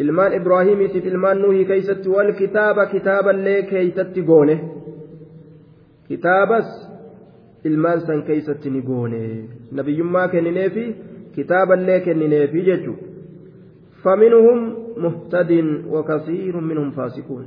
ilmaan 0.05 0.33
ibraahimiitiif 0.39 1.05
ilmaan 1.11 1.41
nuuhii 1.41 1.65
keeysatti 1.71 2.09
wal 2.15 2.33
kitaaba 2.41 2.85
kitaaballee 2.93 3.61
keeysatti 3.73 4.21
goone 4.31 4.55
kitaabas 6.07 6.67
ilmaan 7.63 8.01
san 8.07 8.23
keeysatti 8.23 8.69
ni 8.69 8.81
goone 8.89 9.21
nabiyyummaa 9.79 10.27
kennineefi 10.33 10.85
kitaaballee 11.35 11.99
kennineefi 12.09 12.61
jechu 12.71 12.93
faminhum 14.03 14.59
muhtadin 15.05 15.69
wakasiirun 15.95 16.65
minhum 16.71 16.91
faasiquun 16.99 17.45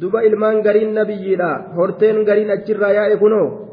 duba 0.00 0.22
ilmaan 0.22 0.62
gariin 0.62 0.94
nabiyyiidha. 0.94 1.50
Horteen 1.76 2.24
gariin 2.24 2.50
achirraa 2.50 2.92
yaa'e 2.98 3.16
kunoo? 3.16 3.64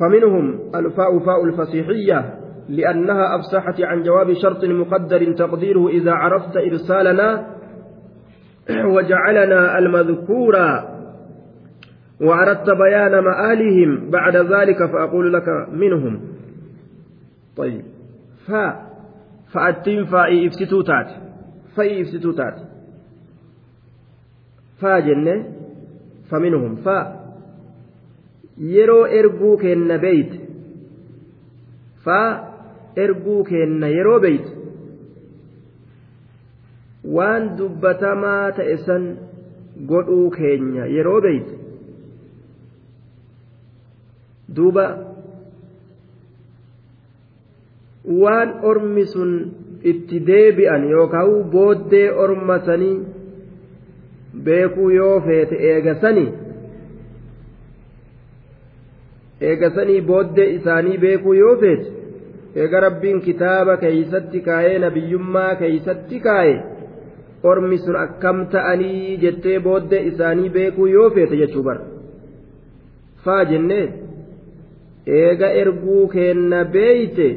فمنهم 0.00 0.60
الفاء 0.74 1.18
فاء 1.18 1.44
الفصيحية 1.44 2.34
لأنها 2.68 3.36
أفسحت 3.36 3.80
عن 3.80 4.02
جواب 4.02 4.32
شرط 4.32 4.64
مقدر 4.64 5.32
تقديره 5.32 5.88
إذا 5.88 6.12
عرفت 6.12 6.56
إرسالنا 6.56 7.46
وجعلنا 8.94 9.78
المذكورا 9.78 11.00
وأردت 12.20 12.70
بيان 12.70 13.18
مآلهم 13.18 14.10
بعد 14.10 14.36
ذلك 14.36 14.78
فأقول 14.92 15.32
لك 15.32 15.48
منهم 15.72 16.20
طيب 17.56 17.82
فاء 18.46 18.90
فأتم 19.54 20.04
فاء 20.04 20.46
إفستوتات 20.46 21.06
فاء 21.76 22.02
إفستوتات 22.02 22.54
faa 24.80 25.00
jenne 25.08 25.34
faminhum 26.30 26.76
faa 26.86 27.02
yeroo 28.74 29.04
erguu 29.20 29.56
kenna 29.64 29.98
beeyte 30.04 30.38
faa 32.04 32.28
erguu 33.04 33.42
kenna 33.50 33.88
yeroo 33.96 34.18
beeyte 34.26 34.50
waan 37.16 37.48
dubbatamaa 37.58 38.52
ta'e 38.58 38.76
san 38.88 39.04
godhuu 39.92 40.26
keenya 40.38 40.84
yeroo 40.96 41.20
beeyte 41.26 41.54
duuba 44.56 44.84
waan 48.22 48.50
ormi 48.72 49.04
sun 49.14 49.32
itti 49.92 50.20
deebi'an 50.26 50.84
yookaan 50.90 51.32
booddee 51.54 52.08
ormasanii 52.24 52.96
beekuu 54.44 54.90
yoo 54.90 55.20
feete 55.26 55.56
eegasanii 55.70 56.28
eegasanii 59.50 60.00
booddee 60.10 60.48
isaanii 60.56 60.98
beekuu 61.04 61.34
yoo 61.34 61.56
feete 61.62 61.90
eega 62.62 62.80
rabbiin 62.86 63.20
kitaaba 63.26 63.76
keeysatti 63.84 64.40
kaayee 64.48 64.78
nabiyyummaa 64.84 65.54
keeysatti 65.62 66.20
kaaye 66.26 66.56
ormi 67.52 67.78
sun 67.84 67.96
akkam 68.04 68.46
ta'anii 68.54 69.16
jettee 69.24 69.58
booddee 69.66 70.02
isaanii 70.12 70.48
beekuu 70.56 70.86
yoo 70.86 71.10
feete 71.10 71.36
jechuu 71.42 71.62
bara. 71.62 71.80
Faa 73.24 73.44
jennee 73.44 73.86
eega 75.06 75.48
erguu 75.62 76.08
keenna 76.08 76.64
beeyte 76.64 77.28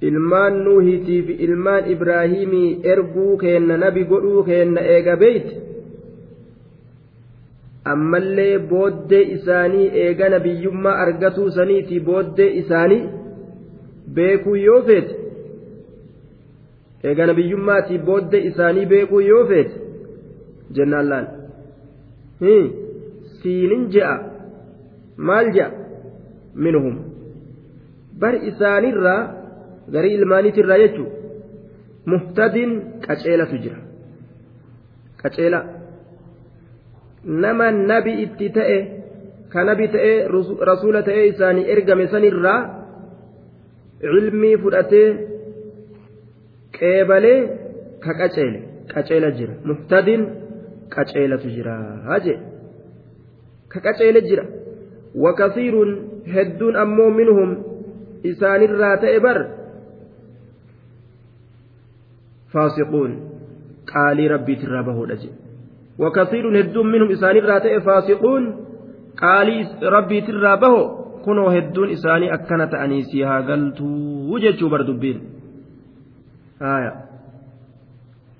ilmaan 0.00 0.64
nuuhitii 0.64 1.22
fi 1.26 1.32
ilmaan 1.46 1.90
ibraahimii 1.90 2.80
erguu 2.92 3.36
keenna 3.42 3.76
nabi 3.76 4.04
godhuu 4.04 4.42
keenna 4.48 4.80
eega 4.94 5.16
beeyte? 5.16 5.54
Ammallee 7.92 8.58
booddee 8.70 9.22
isaanii 9.36 9.86
eega 10.04 10.28
nabiyyummaa 10.34 10.96
argatuu 11.04 11.50
saniitii 11.50 12.00
booddee 12.08 12.50
isaanii 12.62 13.02
beekuu 14.18 14.54
yoo 14.66 14.82
feete? 14.88 15.14
Eega 17.04 17.26
nabiyyummaatii 17.30 17.98
booddee 18.08 18.40
isaanii 18.50 18.86
beekuu 18.92 19.20
yoo 19.20 19.44
feete? 19.48 19.74
Jennaan 20.76 21.08
laal. 21.10 21.26
Siinin 23.42 23.88
je'a. 23.92 24.14
Maal 25.16 25.52
je'a? 25.56 25.68
Minhum. 26.54 26.96
Bar 28.20 28.34
isaanirraa 28.50 29.20
garii 29.94 30.14
ilmaaniitirraa 30.18 30.78
jechuun 30.84 31.10
muhtadiin 32.12 32.72
qaceelatu 33.06 33.56
jira. 33.64 33.78
Qaceela. 35.22 35.60
Nama 37.42 37.66
nabi 37.90 38.12
itti 38.24 38.48
ta'e 38.56 38.78
ka 39.52 39.64
nabi 39.68 39.86
ta'ee 39.94 40.16
rasuula 40.70 41.00
ta'ee 41.08 41.26
isaanii 41.32 41.68
ergame 41.74 42.06
sanirraa 42.12 42.60
cilmii 44.00 44.56
fudhatee 44.62 45.08
qeebalee 46.78 47.38
ka 48.04 48.12
qaceele 48.20 48.60
qaceela 48.92 49.30
jira. 49.38 49.54
Muhtadiin 49.70 50.22
qaceelatu 50.94 51.48
jira. 51.56 51.74
Haje 52.10 52.34
ka 53.72 53.78
qaceele 53.86 54.20
jira. 54.28 54.44
Wakasiirun 55.24 55.90
hedduun 56.34 56.74
ammoo 56.84 57.10
minhum 57.20 57.50
isaanirraa 58.30 58.96
ta'e 59.02 59.18
bar 59.26 59.38
qaalii 63.92 64.28
rabbiitirraa 64.34 64.82
bahuudha 64.82 65.16
jedhe 65.22 65.36
wakasiirun 66.04 66.58
hedduun 66.60 66.92
minhum 66.94 67.10
isaanirraa 67.16 67.60
ta'e 67.66 67.80
faasiquun 67.88 68.46
qaalii 69.22 69.90
rabbiitirraa 69.96 70.56
baho 70.64 70.82
kunoo 71.26 71.50
hedduun 71.56 71.90
isaanii 71.96 72.30
akkana 72.38 72.66
ta'anii 72.74 73.02
si 73.10 73.22
haa 73.28 73.42
galtuu 73.50 74.40
jechuu 74.46 74.70
bar 74.74 74.86
dubbiin 74.86 75.20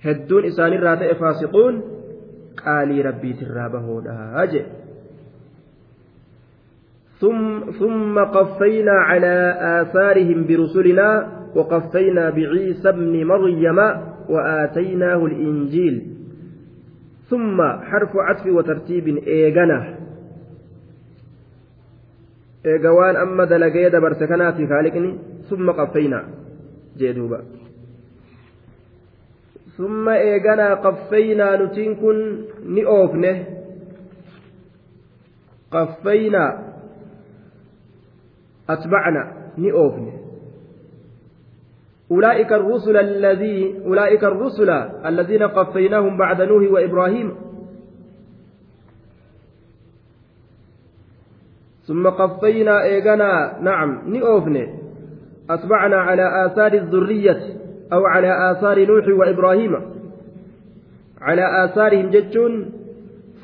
hedduun 0.07 0.51
isaanirraa 0.51 0.97
ta'e 1.03 1.15
faasiquun 1.23 1.85
qaalii 2.65 3.07
rabbiitirraa 3.11 3.71
bahoodha 3.77 4.49
jedhe 4.57 4.85
ثم 7.79 8.19
قفينا 8.25 8.93
على 8.93 9.37
آثارهم 9.81 10.47
برسلنا 10.47 11.36
وقفينا 11.57 12.31
بعيسى 12.31 12.89
ابن 12.89 13.25
مريم 13.25 13.79
وآتيناه 14.29 15.27
الإنجيل. 15.27 15.97
ثم 17.31 17.63
حرف 17.63 18.11
عطف 18.17 18.47
وترتيب 18.47 19.07
إيغنا 19.17 19.99
إيغوان 22.67 23.17
أما 23.17 23.45
دلقيد 23.45 23.97
برسكنا 23.97 24.53
في 24.53 24.67
خالقني. 24.67 25.19
ثم 25.51 25.71
قفينا. 25.71 26.25
جيدوبا 26.97 27.41
ثم 29.77 30.09
إيغنا 30.09 30.75
قفينا 30.75 31.65
نتنكن 31.65 32.17
نئوفنه. 32.67 33.45
قفينا. 35.71 36.45
أتبعنا 38.71 39.23
نئوفن 39.59 40.16
أولئك 42.11 42.53
الرسل 42.53 42.97
الذي 42.97 43.83
أولئك 43.87 44.25
الرسل 44.25 44.71
الذين 45.07 45.43
قفيناهم 45.43 46.17
بعد 46.17 46.43
نوح 46.43 46.71
وإبراهيم. 46.71 47.35
ثم 51.87 52.09
قفينا 52.09 52.83
إيغنا 52.83 53.59
نعم 53.61 54.03
نئوفن 54.07 54.67
أتبعنا 55.51 55.97
على 55.97 56.47
آثار 56.47 56.73
الذرية 56.73 57.41
أو 57.93 58.07
على 58.07 58.51
آثار 58.51 58.87
نوح 58.87 59.09
وإبراهيم. 59.09 59.73
على 61.21 61.65
آثارهم 61.65 62.11
جتون 62.11 62.73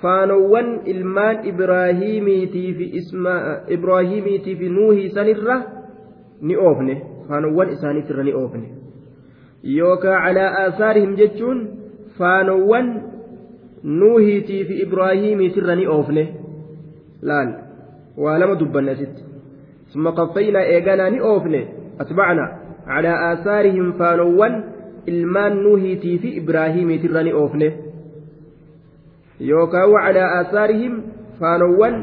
faanowwan 0.03 0.81
ilmaan 0.85 1.47
ibraahiimiitii 1.47 2.75
fi 2.75 2.85
ibraahiimiitii 3.75 4.57
fi 4.57 4.69
nuuhii 4.69 5.11
sanirra 5.11 5.63
ni 6.41 6.57
oofne 6.57 7.12
faanowwan 7.29 7.73
isaaniitirra 7.75 8.25
ni 8.29 8.33
oofne 8.43 8.69
yookaan 9.79 10.23
calaa 10.25 10.51
aasaarihim 10.63 11.13
jechuun 11.21 11.59
faanowwan 12.19 12.89
nuuhiitii 14.01 14.65
fi 14.71 14.75
ibraahiimiitirra 14.87 15.75
ni 15.81 15.87
oofne 15.97 16.25
laal 17.31 17.53
waa 18.25 18.39
lama 18.45 18.55
dubbanne 18.65 18.91
asitti 18.97 19.23
ثم 19.93 20.09
قفينا 20.09 20.61
إيغانا 20.73 21.09
نئوفني 21.09 21.63
أتبعنا 22.01 22.45
على 22.87 23.13
آثارهم 23.33 23.93
فانوان 23.93 24.55
ilmaan 25.07 25.63
nuuhiitii 25.65 26.19
fi 26.19 26.29
ibraahiimiitirra 26.41 27.23
ni 27.23 27.33
oofne 27.33 27.69
yookaan 29.51 29.91
wacalaa 29.95 30.29
aasaarihim 30.39 30.95
faanowwan 31.41 31.95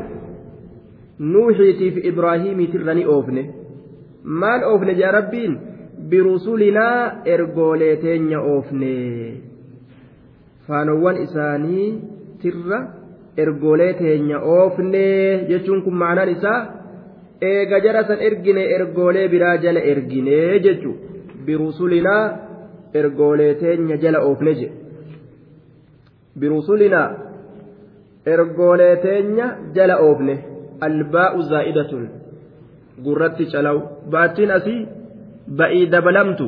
nuuxiitiif 1.20 1.96
ibraahiimiitirra 2.12 2.94
ni 2.94 3.06
oofne 3.06 3.44
maal 4.24 4.64
oofne 4.64 4.94
jaa 5.02 5.12
rabbiin? 5.12 5.60
Birusulinaa 6.10 7.22
ergoolee 7.26 7.96
teenya 8.04 8.40
oofne. 8.42 8.94
Faanowwan 10.68 11.18
isaaniitirra 11.24 12.80
ergoolee 13.38 13.94
teenya 13.94 14.40
oofne 14.40 15.04
jechuun 15.50 15.82
kun 15.84 15.94
ma'anaan 16.02 16.30
isaa 16.36 16.60
eega 17.52 17.80
jara 17.86 18.04
san 18.08 18.22
ergine 18.28 18.64
ergoolee 18.76 19.28
biraa 19.34 19.56
jala 19.64 19.80
ergine 19.94 20.60
jechuun 20.66 20.98
birusulinaa 21.46 22.24
ergoolee 23.02 23.54
teenya 23.64 23.98
jala 24.04 24.20
oofne 24.30 24.54
jedhe 24.60 24.76
birusulinaa 26.40 27.10
ergoolee 28.26 28.96
teenya 29.08 29.48
jala 29.76 29.98
oofne. 30.08 30.36
Albaa'u 30.88 31.42
zaa'idatun 31.52 32.04
gurratti 33.05 33.45
calaw 33.53 33.79
baattiin 34.13 34.51
asii 34.59 34.81
ba'ii 35.59 35.91
dabalamtu 35.93 36.47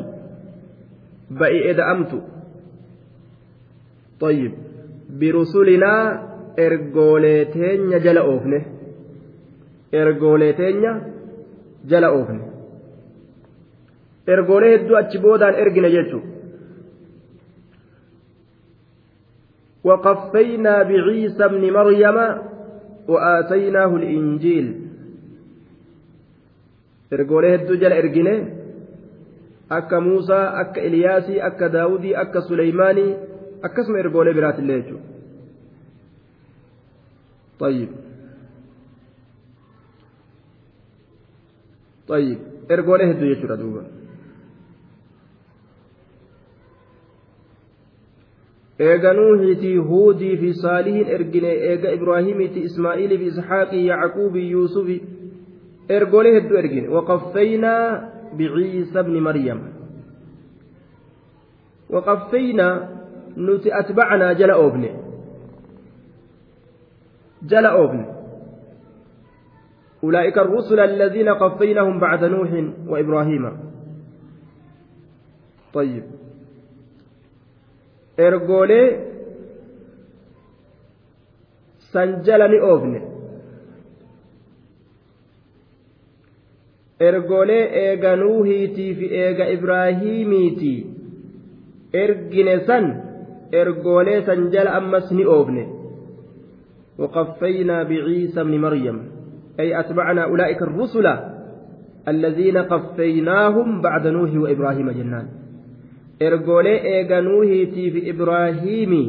ba'ii 1.40 1.62
eda'amtu 1.72 2.18
طيب 4.20 4.52
برسلنا 5.20 5.92
ergoolee 6.56 7.44
teenya 7.52 7.98
jala 8.04 8.22
oofne 8.32 8.58
ergoolee 9.92 10.52
teenya 10.52 10.92
jala 11.90 12.08
oofne 12.18 12.44
ergoolee 14.26 14.70
hedduu 14.74 14.96
achi 14.96 15.18
boodaan 15.18 15.54
ergine 15.62 15.90
jechuudha 15.96 16.36
وقفينا 19.84 20.82
بعيسى 20.82 21.44
ابن 21.44 21.72
مريم 21.72 22.16
وآتيناه 23.08 23.96
الإنجيل 23.96 24.79
ergoolee 27.17 27.51
hedduu 27.57 27.77
jala 27.83 27.95
ergine 28.03 28.33
akka 29.77 30.01
muusaa 30.07 30.43
akka 30.63 30.81
eliyaasii 30.89 31.39
akka 31.49 31.69
daawudii 31.75 32.15
akka 32.23 32.41
suleymaanii 32.49 33.09
akkasuma 33.69 33.99
ergoolee 34.03 34.33
biraatillee 34.33 34.77
jechuudha. 34.81 35.07
Tayyib. 37.59 37.89
Tayyib. 42.07 42.39
Ergoolee 42.75 43.07
hedduu 43.13 43.33
jechuudha 43.33 43.57
duuba. 43.63 43.83
Eeganuu 48.79 49.33
hiitii 49.39 49.77
huudii 49.77 50.37
fi 50.37 50.53
saalihiin 50.53 51.07
ergine 51.17 51.51
eega 51.71 51.91
ibraahimiiti 51.97 52.59
ismaa'iilii 52.69 53.17
fi 53.17 53.27
isxaaqii 53.33 53.87
yacquubii 53.87 54.51
yuusufii 54.51 55.01
ergoolee 55.97 56.33
hedduu 56.37 56.57
ergine 56.63 56.87
waqaffeynaa 56.95 57.83
biciisa 58.37 59.03
bni 59.03 59.21
maryam 59.27 59.59
waqaffeynaa 61.93 62.73
nuti 63.35 63.73
atbacnaa 63.81 64.33
jala 64.39 64.55
oofne 64.63 64.89
jala 67.53 67.75
oofne 67.83 68.05
أولئك 70.03 70.37
الرسل 70.37 70.79
الذين 70.79 71.29
قفيناهم 71.29 71.99
بعد 71.99 72.23
نوح 72.25 72.51
وإبراهيم 72.87 73.43
طيب 75.73 76.03
ergoolee 78.17 78.87
san 81.93 82.23
jala 82.25 82.47
ergoolee 87.09 87.63
eega 87.83 88.11
nuuhiitii 88.23 88.93
fi 88.99 89.05
eega 89.23 89.45
ibraahiimiitii 89.55 90.79
ergine 92.03 92.55
san 92.67 92.85
ergoolee 93.61 94.19
san 94.27 94.49
jala 94.55 94.71
ammas 94.79 95.11
ni 95.19 95.25
oofne 95.35 95.65
وقفينا 97.01 97.83
بعيسى 97.83 98.41
ابن 98.41 98.57
مريم 98.65 98.97
أي 99.59 99.79
أتبعنا 99.79 100.23
أولئك 100.23 100.61
الرسل 100.61 101.07
الذين 102.07 102.57
قفيناهم 102.57 103.81
بعد 103.81 104.07
نوح 104.07 104.31
وإبراهيم 104.35 104.91
جنان 104.91 105.27
ergoolee 106.27 106.77
eega 106.93 107.21
nuuhiitii 107.21 107.91
fi 107.93 107.99
ibraahiimii 108.11 109.07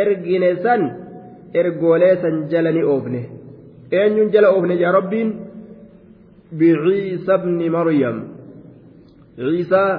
ergine 0.00 0.50
san 0.64 0.82
ergoolee 1.60 2.16
san 2.22 2.34
jala 2.50 2.72
ni 2.76 2.82
oofne 2.94 3.20
eenyuun 3.98 4.32
jala 4.34 4.48
oofne 4.56 4.76
jaa 4.82 4.92
rabbiin 4.98 5.28
biciisa 6.58 7.38
bni 7.38 7.68
maryam 7.76 8.18
ciisaa 9.36 9.90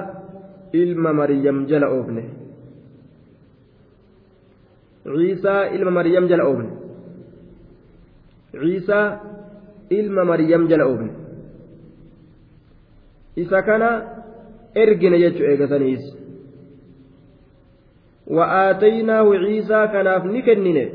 ilma 0.82 1.12
maryam 1.20 1.66
jala 1.70 1.86
oofne 1.96 2.24
ciisaa 5.04 5.60
ilma 5.76 5.90
maryam 5.98 6.28
jala 6.30 6.44
oofne 6.50 6.70
ciisaa 8.62 9.06
ilma 9.98 10.24
maryam 10.32 10.68
jala 10.70 10.84
oofne 10.90 11.12
isa 13.42 13.62
kana 13.68 13.88
ergine 14.82 15.18
jechuu 15.24 15.46
eegataniis 15.52 16.04
وآتيناه 18.26 19.26
عيسى 19.34 19.80
كناف 19.92 20.24
نكننه 20.24 20.88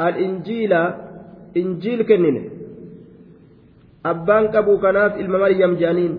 الإنجيل 0.00 0.72
إنجيل 1.56 2.02
كننه 2.02 2.44
أبان 4.10 4.44
كبو 4.54 4.74
كناف 4.82 5.12
إلما 5.20 5.38
مريم 5.38 5.72
جانين 5.82 6.12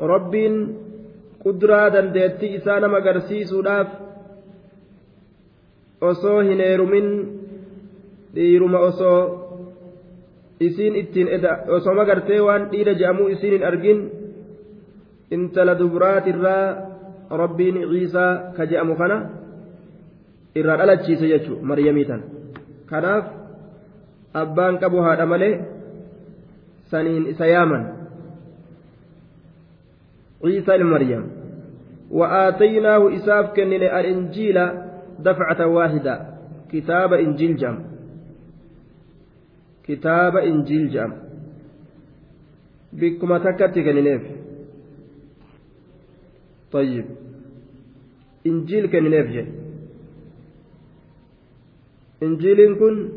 ربين 0.00 0.54
قدرا 1.44 1.80
dandeettii 1.94 2.54
isaa 2.58 2.80
nama 2.80 2.96
agarsiisuudhaaf 3.02 3.88
osoo 6.10 6.40
hin 6.48 6.60
heerumin 6.66 7.08
dhiiruma 8.34 8.78
osoo 8.88 9.20
isiin 10.60 10.96
ittiin 11.02 11.28
osoo 11.76 11.94
magartee 11.94 12.40
waan 12.46 12.68
dhiira 12.72 12.94
je'amuu 13.00 13.28
isiin 13.34 13.54
hin 13.56 13.66
argin 13.70 14.00
intala 15.30 15.78
dubraatirraa 15.78 16.66
rabbiin 17.42 17.76
ciisaa 17.92 18.32
ka 18.56 18.66
je'amu 18.72 18.96
kana 19.00 19.16
irraa 20.54 20.78
dhalachiise 20.80 21.26
jechuudha 21.32 21.68
maryamii 21.70 22.06
tan 22.10 22.22
kanaaf 22.90 23.24
abbaan 24.42 24.78
qabu 24.82 24.98
haadha 25.06 25.26
malee 25.32 25.54
yaaman 27.46 27.84
ciisaa 30.42 30.76
ilma 30.76 30.90
maryam 30.98 31.24
وآتيناه 32.14 33.16
إساف 33.16 33.56
كنن 33.56 33.82
الإنجيل 33.82 34.58
دفعة 35.18 35.66
واحدة. 35.66 36.14
كتاب 36.70 37.12
إنجيل 37.12 37.56
جام 37.56 37.76
كتاب 39.84 40.36
إنجيل 40.36 40.90
جام 40.90 41.12
بكما 42.92 43.38
تكتك 43.38 43.86
طيب. 46.72 47.06
إنجيل 48.46 48.84
كننف 48.86 49.26
جي 49.34 49.44
إنجيل 52.22 52.78
كن 52.78 53.08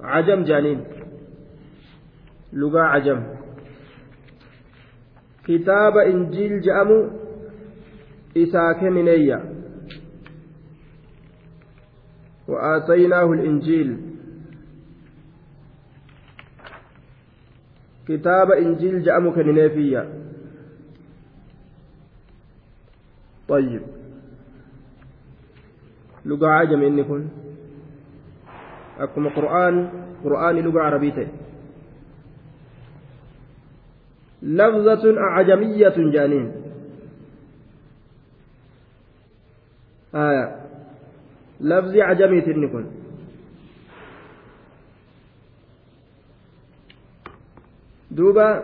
عجم 0.00 0.40
جانين. 0.44 0.80
لغة 2.52 2.80
عجم. 2.80 3.20
كتاب 5.44 5.94
إنجيل 5.96 6.60
جأمو 6.60 7.10
isaa 8.34 8.74
kennineeyya 8.78 9.40
وآتيناه 12.48 13.32
الإنجيل. 13.32 13.90
كتاب 18.08 18.52
إنجيل 18.52 19.02
جاء 19.02 19.30
كنينيفية 19.30 20.02
طيب. 23.48 23.82
لغة 26.24 26.48
عجم 26.48 26.82
إني 26.82 27.04
كن. 27.04 27.28
أكما 28.98 29.28
قرآن 29.36 29.74
قرآن 30.24 30.56
لغة 30.56 30.80
عربية. 30.80 31.28
لفظة 34.42 35.04
أعجمية 35.18 35.96
جانين. 35.96 36.52
آية. 40.14 40.58
لفظ 41.60 41.96
عجمي 41.96 42.40
تنكن 42.40 42.84
دوبا 48.10 48.62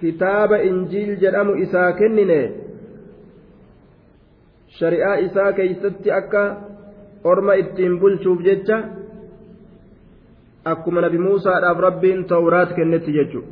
كتاب 0.00 0.52
إنجيل 0.52 1.18
جرام 1.20 1.62
إسا 1.62 1.90
شريعة 4.68 5.14
إسا 5.26 5.50
كيست 5.50 6.06
أكا 6.06 6.44
أرما 7.26 7.58
إتين 7.58 7.98
بلشوف 7.98 8.42
جتشا 8.42 8.78
أكما 10.66 11.00
نبي 11.00 11.18
موسى 11.18 11.48
ربين 11.80 12.26
توراة 12.26 12.64
كنت 12.64 13.04
جتشو 13.16 13.42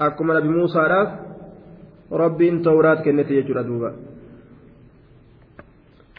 نبي 0.00 0.48
موسى 0.48 0.78
أب 0.78 1.28
rabbiin 2.08 2.64
tawraat 2.64 3.04
kennete 3.04 3.36
jechuudha 3.36 3.62
duuba. 3.62 3.90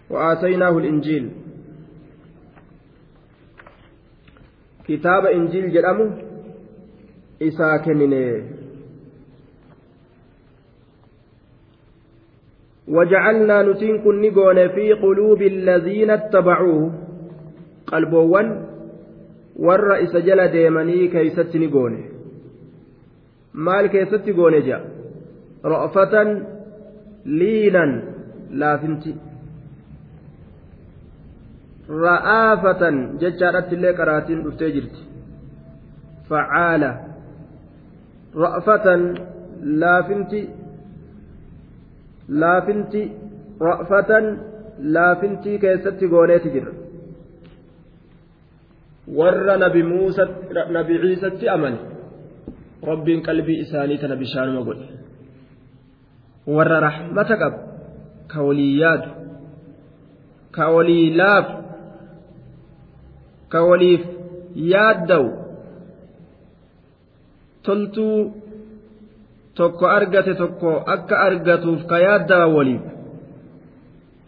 وآتيناه 0.10 0.78
الإنجيل 0.78 1.30
كتاب 4.88 5.26
إنجيل 5.26 5.72
جرأمه 5.74 6.10
إسا 7.42 7.78
كنني 7.86 8.44
وجعلنا 12.88 13.62
نتين 13.62 14.02
كن 14.02 14.22
في 14.76 14.94
قلوب 14.94 15.42
الذين 15.42 16.10
اتبعوه 16.10 16.92
قلبوان 17.88 18.66
ور 19.56 20.04
إسا 20.04 20.20
جل 20.20 20.48
ديمني 20.48 21.08
كيست 21.08 21.58
نقون 21.58 22.19
مال 23.54 23.88
كيست 23.88 24.30
نقون 24.30 24.62
جاء 24.62 24.82
رأفة 25.66 26.44
لينا 27.26 28.10
laafinti 28.52 29.16
ra'aafatan 32.04 32.96
jechaadhatti 33.22 33.76
illee 33.76 33.94
qaraatiin 34.00 34.44
dhuftee 34.46 34.72
jirti 34.76 35.02
facaala 36.30 36.92
ra'fatan 38.44 39.02
laafinti 39.84 40.42
laafinti 42.44 43.02
ra'fatan 43.68 44.26
laafintii 44.98 45.60
keessatti 45.66 46.08
gooneeti 46.14 46.50
jirra 46.56 46.74
warra 49.18 49.58
nabi 49.66 49.84
muusa 49.84 50.28
nabi 50.78 51.00
ciisatti 51.06 51.50
amane 51.56 51.80
rahmata 56.88 57.36
qabu 57.42 57.60
ka 58.32 58.40
walii 58.48 58.80
yaadu 58.82 59.10
ka 60.56 60.70
walii 60.76 61.06
laafu 61.20 61.56
ka 63.52 63.60
waliif 63.70 64.04
yaaddawu 64.56 65.30
toltuu 67.64 68.34
tokko 69.56 69.86
argate 69.98 70.34
tokko 70.42 70.72
akka 70.96 71.16
argatuuf 71.28 71.82
ka 71.90 71.98
yaaddawa 72.06 72.48
waliif 72.58 72.84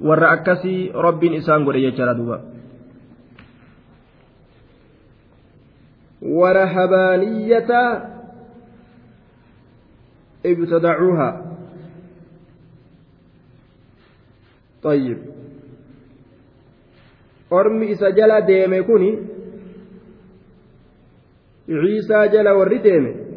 warra 0.07 0.27
akkasii 0.35 0.91
rabbiin 1.05 1.33
isaan 1.39 1.63
godhe 1.65 1.81
jechaadha 1.87 2.17
duuba 2.19 2.37
ورهبانية 6.21 7.71
ابتدعوها 10.45 11.29
طيب. 14.83 15.17
ormi 17.51 17.91
isa 17.91 18.11
jala 18.11 18.41
deeme 18.41 18.83
kuni 18.83 19.09
ciisaa 21.67 22.27
jala 22.27 22.53
warri 22.55 22.79
deeme 22.79 23.31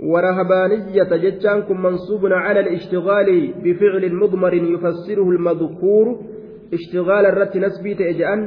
ورهبانية 0.00 1.10
جتانكم 1.24 1.82
منصوب 1.82 2.26
على 2.26 2.60
الاشتغال 2.60 3.52
بفعل 3.64 4.14
مضمر 4.14 4.54
يفسره 4.54 5.30
المذكور. 5.30 6.20
اشتغال 6.72 7.26
الرت 7.26 7.56
نسبي 7.56 7.94
تأجأن 7.94 8.40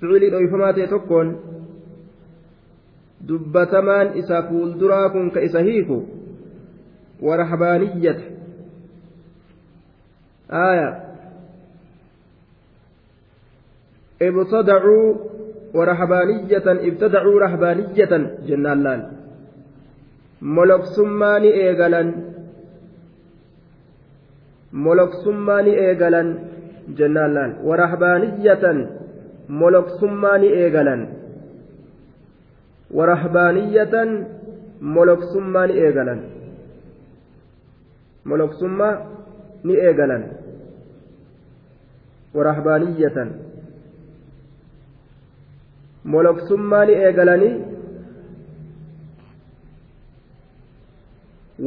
فعل 0.00 0.16
الأيفمات 0.16 0.80
تكون. 0.90 1.51
دبتمان 3.22 4.06
إسا 4.18 4.40
فولدراكم 4.40 5.30
كإسا 5.30 5.60
هيكو 5.60 6.02
ورهبانية 7.22 8.18
آية 10.50 11.02
ابتدعوا 14.22 15.14
ورهبانية 15.74 16.66
ابتدعوا 16.66 17.40
رهبانية 17.40 18.12
moloksummaa 20.42 21.38
ni 21.38 21.48
eegalan 21.48 22.08
moloksummaa 24.72 25.62
ni 25.62 25.74
eegalan 25.84 26.30
jennaan 26.98 27.34
laal 27.34 27.52
warahbaaniyyatan 27.68 28.88
moloksummaa 29.48 30.38
ni 30.38 30.48
eegalan 30.62 31.06
warahbaaniyyatan 32.98 34.10
moloksummaa 34.80 35.66
ni 35.66 35.74
eegalan 35.84 36.20
moloksummaa 38.30 38.94
ni 39.64 39.74
eegalan 39.86 40.24
warahbaaniyyatan 42.34 43.30
moloksummaa 46.14 46.84
ni 46.84 46.92
eegalanii 47.06 47.54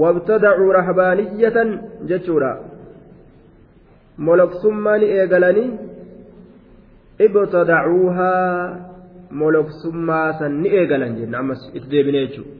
wabtadacuu 0.01 0.71
rahbaaniyyatan 0.80 1.69
jechuudha 2.09 2.51
moloksummaa 4.17 4.97
ni 4.97 5.05
eegalanii 5.19 5.69
ibtadacuuhaa 7.26 8.94
jechuudha 12.28 12.51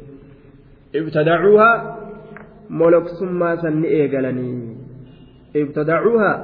ibtadacuuhaa 0.94 1.76
moloksummaa 2.70 3.56
san 3.64 3.82
ni 3.82 3.88
eegalanii 3.88 4.78
ibtadacuuhaa 5.64 6.38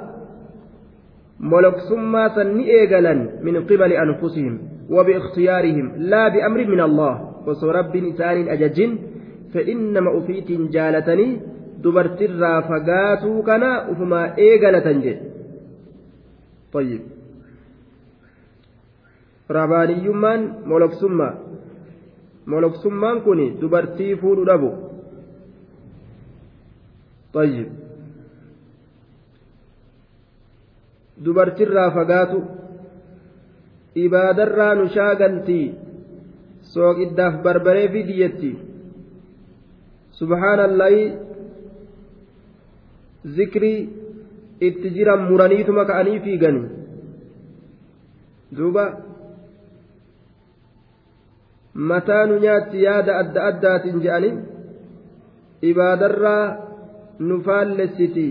moloksummaa 1.54 2.28
san 2.36 2.54
ni 2.58 2.70
eegalan 2.80 3.30
min 3.44 3.66
qibali 3.72 3.98
anfusihim 3.98 4.60
وباختيارهم 4.92 5.88
لا 6.12 6.28
بأمر 6.28 6.60
من 6.68 6.82
الله 6.82 7.16
وصرب 7.48 7.96
إسان 7.96 8.48
أججن 8.50 8.92
ufiitiin 10.20 10.70
jaalatanii 10.72 11.40
dubartirraa 11.84 12.62
fagaatuu 12.70 13.44
kana 13.44 13.70
ufumaa 13.92 14.28
eegalatan 14.38 15.02
jedhe 15.06 15.32
طيب 16.74 17.02
rabaaniyyummaan 19.57 20.41
moloksummaa 20.71 21.35
moloksummaan 22.53 23.19
kun 23.27 23.41
dubartii 23.61 24.13
fuudhu 24.23 24.45
dhabu 24.51 24.71
طيب 27.37 27.69
dubartirraa 31.25 31.91
fagaatu 31.97 32.39
ibaadarraa 34.05 34.75
nu 34.79 34.85
shaagaltii 34.97 35.67
sooqiddaaf 36.73 37.35
barbaree 37.45 37.89
fidiyyetti 37.95 38.51
subhaanallahi 40.19 41.03
zikrii 43.37 43.81
itti 44.69 44.89
jiran 44.97 45.21
muraniituma 45.31 45.85
ka'anii 45.91 46.19
fiigani 46.27 46.63
duuba 48.57 48.85
Mataanu 51.74 52.40
nyaatti 52.40 52.84
yaada 52.84 53.18
adda 53.18 53.44
addaatiin 53.50 54.02
je'anii 54.06 54.34
ibaadarraa 55.72 56.46
nu 57.20 57.42
faallessiti 57.44 58.28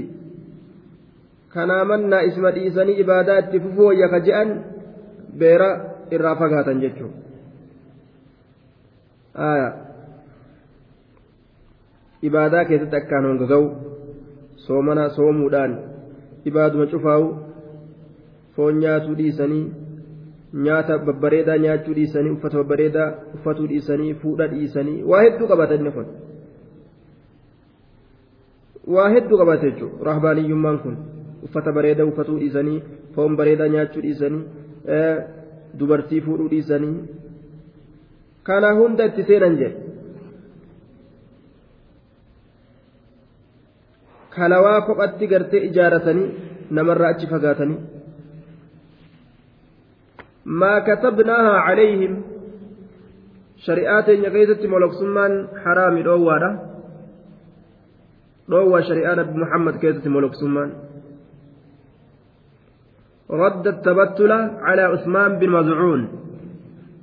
kanaa 1.55 1.85
mannaa 1.85 2.21
isma 2.31 2.51
dhiisanii 2.57 3.01
ibaadaa 3.05 3.39
itti 3.45 3.61
fufooyya 3.61 4.09
ka 4.09 4.21
je'an 4.21 4.51
beera 5.39 5.71
irraa 6.11 6.37
fagaatan 6.37 6.81
jechuudha. 6.81 7.19
ibaadaa 12.23 12.65
keessatti 12.65 12.97
akkaan 12.97 13.25
hongaga'u 13.25 13.67
soomana 14.67 15.09
soomuudhaan 15.09 15.79
ibaaduma 16.45 16.87
cufaa'u 16.87 17.29
foon 18.57 18.81
nyaatuu 18.81 19.17
dhiisanii 19.21 19.80
nyaata 20.67 20.99
babbareedaa 21.07 21.57
nyaachuu 21.65 21.95
dhiisanii 21.99 22.31
uffata 22.37 22.57
babbareedaa 22.63 23.09
uffatuu 23.35 23.67
dhiisanii 23.73 24.15
fuudha 24.23 24.47
dhiisanii 24.53 25.03
waa 25.11 25.23
hedduu 25.27 25.49
qabata 25.53 25.75
inni 25.81 25.91
kun 25.97 26.07
waa 28.95 29.09
hedduu 29.15 29.39
qabata 29.43 29.67
jechuudha 29.71 30.05
rahbaaniyyummaan 30.11 30.79
kun 30.87 30.97
uffata 31.49 31.73
bareedaa 31.79 32.07
uffatuu 32.13 32.39
dhiisanii 32.41 32.79
foon 33.15 33.37
bareedaa 33.43 33.69
nyaachuu 33.77 34.03
dhiisanii 34.07 34.43
dubartii 35.83 36.21
fuudhuu 36.27 36.49
dhiisanii 36.55 36.95
kana 38.51 38.73
hunda 38.81 39.05
itti 39.13 39.23
seenan 39.31 39.57
jedhe 39.63 39.79
kalawaa 44.37 44.81
kophatti 44.89 45.27
gartee 45.33 45.61
ijaaratanii 45.69 46.29
namarraa 46.79 47.09
achi 47.15 47.27
fagaatanii 47.33 47.79
calayhim 50.45 52.13
shari'aa 53.67 54.03
teenya 54.03 54.31
keessatti 54.31 54.69
moloksummaan 54.69 55.49
haraami 55.65 56.05
dhoowwaadha 56.05 56.51
dhoowwaa 58.51 58.83
shari'aa 58.89 59.17
nabi 59.21 59.39
muhammad 59.45 59.75
keessatti 59.81 60.09
moloksummaan 60.09 60.71
رد 63.31 63.67
التبتل 63.67 64.33
على 64.67 64.83
عثمان 64.83 65.39
بن 65.39 65.49
مزعون 65.49 66.09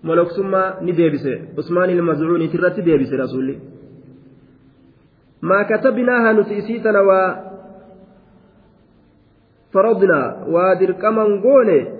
ملوك 0.03 0.31
ثم 0.31 0.53
نديبس 0.81 1.25
عثمان 1.57 1.89
المزعون 1.89 2.51
ترتي 2.51 2.81
ديبس 2.81 3.13
رسولي 3.13 3.59
ما 5.41 5.63
كتبناها 5.63 6.33
نسيسيتنا 6.33 7.01
و 7.01 7.11
فرضنا 9.73 10.21
ودركمن 10.53 11.41
قونه 11.41 11.96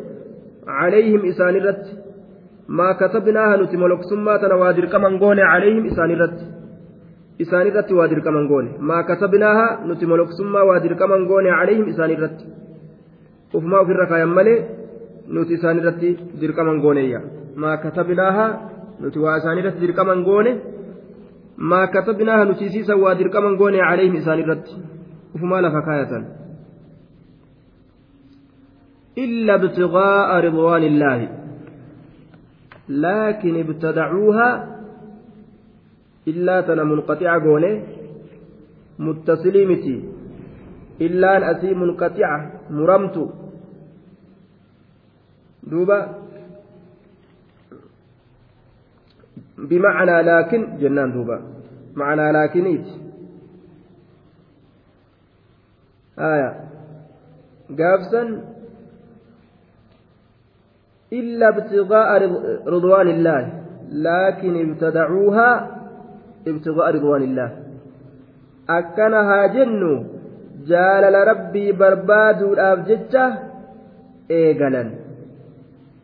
عليهم 0.68 1.26
إسان 1.26 1.56
الرت 1.56 1.86
ما 2.68 2.90
كتبناها 3.00 3.58
نتي 3.58 3.78
ملك 3.78 4.02
سماتنا 4.10 4.56
ودركمن 4.56 5.20
قونه 5.20 5.44
عليهم 5.44 5.86
إسان 5.86 6.12
الرت 6.12 6.40
إسان 7.42 7.68
الرت 7.68 7.92
ودركمن 7.92 8.48
قونه 8.52 8.72
ما 8.90 9.02
كتبناها 9.02 9.68
نتي 9.88 10.06
ملك 10.06 10.30
سما 10.38 10.62
ودركمن 10.62 11.28
قونه 11.30 11.52
عليهم 11.52 11.86
إسان 11.90 12.10
الرت 12.12 12.40
وفما 13.54 13.80
في 13.86 13.92
الركايا 13.92 14.26
ملي 14.26 14.56
نتي 15.36 15.54
إسان 15.56 15.76
دركمن 16.42 16.82
قونه 16.82 17.22
ما 17.64 17.76
كتبناها 17.84 18.46
نتي 19.02 19.20
وإسان 19.20 19.58
دركمن 19.82 20.20
قونه 20.26 20.56
ما 21.58 21.86
كتبناها 21.86 22.44
نتيسيسا 22.44 22.94
وادركما 22.94 23.58
قوني 23.58 23.82
عليهم 23.82 24.16
إسان 24.16 24.40
وفما 25.36 25.62
لفكاية 25.62 26.26
إلا 29.18 29.56
ابتغاء 29.56 30.46
رضوان 30.46 30.84
الله. 30.84 31.20
لكن 32.90 33.60
ابتدعوها 33.60 34.50
إلا 36.28 36.62
تنا 36.62 36.84
منقطعة 36.84 37.44
قوني 37.44 37.84
متصليمتي. 39.00 39.98
إلا 41.02 41.38
أن 41.38 41.44
أتي 41.44 41.74
منقطعة 41.74 42.52
مرمت 42.70 43.18
دوبا. 45.64 46.00
بمعنى 49.58 50.22
لكن 50.22 50.78
جنان 50.78 51.12
دوبا. 51.14 51.38
معنى 51.96 52.32
لكنيت 52.32 52.88
آية. 56.20 56.50
قابسا 57.70 58.57
إلا 61.14 61.48
ابتغاء 61.50 62.10
رضوان 62.68 63.08
الله. 63.08 63.42
لكن 63.92 64.54
ابتدعوها 64.70 65.50
ابتغاء 66.48 66.96
رضوان 66.96 67.22
الله. 67.24 67.52
أكنها 68.70 69.48
جن 69.48 70.04
جالل 70.68 71.16
ربي 71.28 71.72
برباد 71.72 72.42
الأبججة 72.44 73.26
إيقلا 74.32 74.84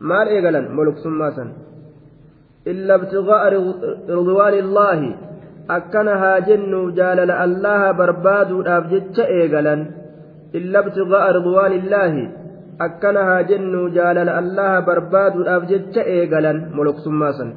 مال 0.00 0.28
إيقلا 0.28 0.60
ملك 0.60 0.96
سماسا 0.98 1.52
إلا 2.66 2.94
ابتغاء 2.94 3.42
رضوان 4.08 4.54
الله. 4.64 5.00
akkana 5.68 6.18
haa 6.18 6.40
jennu 6.40 6.90
jaalala 6.96 7.38
allaha 7.40 7.92
barbaaduudhaaf 8.00 8.88
jecha 8.92 9.28
eegalan 9.36 9.86
illa 10.58 10.82
ibtigaa 10.84 11.32
ridwaanillaahi 11.36 12.28
akkana 12.78 13.24
haa 13.28 13.42
jennu 13.50 13.88
jaalala 13.96 14.36
allaha 14.40 14.82
barbaaduudhaaf 14.88 15.66
jecha 15.72 16.02
eegalan 16.16 16.58
moloksummaa 16.78 17.32
san 17.38 17.50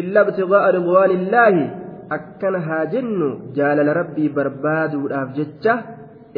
illa 0.00 0.26
ibtiqaa'a 0.26 0.74
ridwaanillaahi 0.76 1.70
akkana 2.16 2.60
haa 2.68 2.84
jennu 2.94 3.28
jaalala 3.58 3.96
rabbii 4.00 4.28
barbaaduudhaaf 4.38 5.34
jecha 5.38 5.74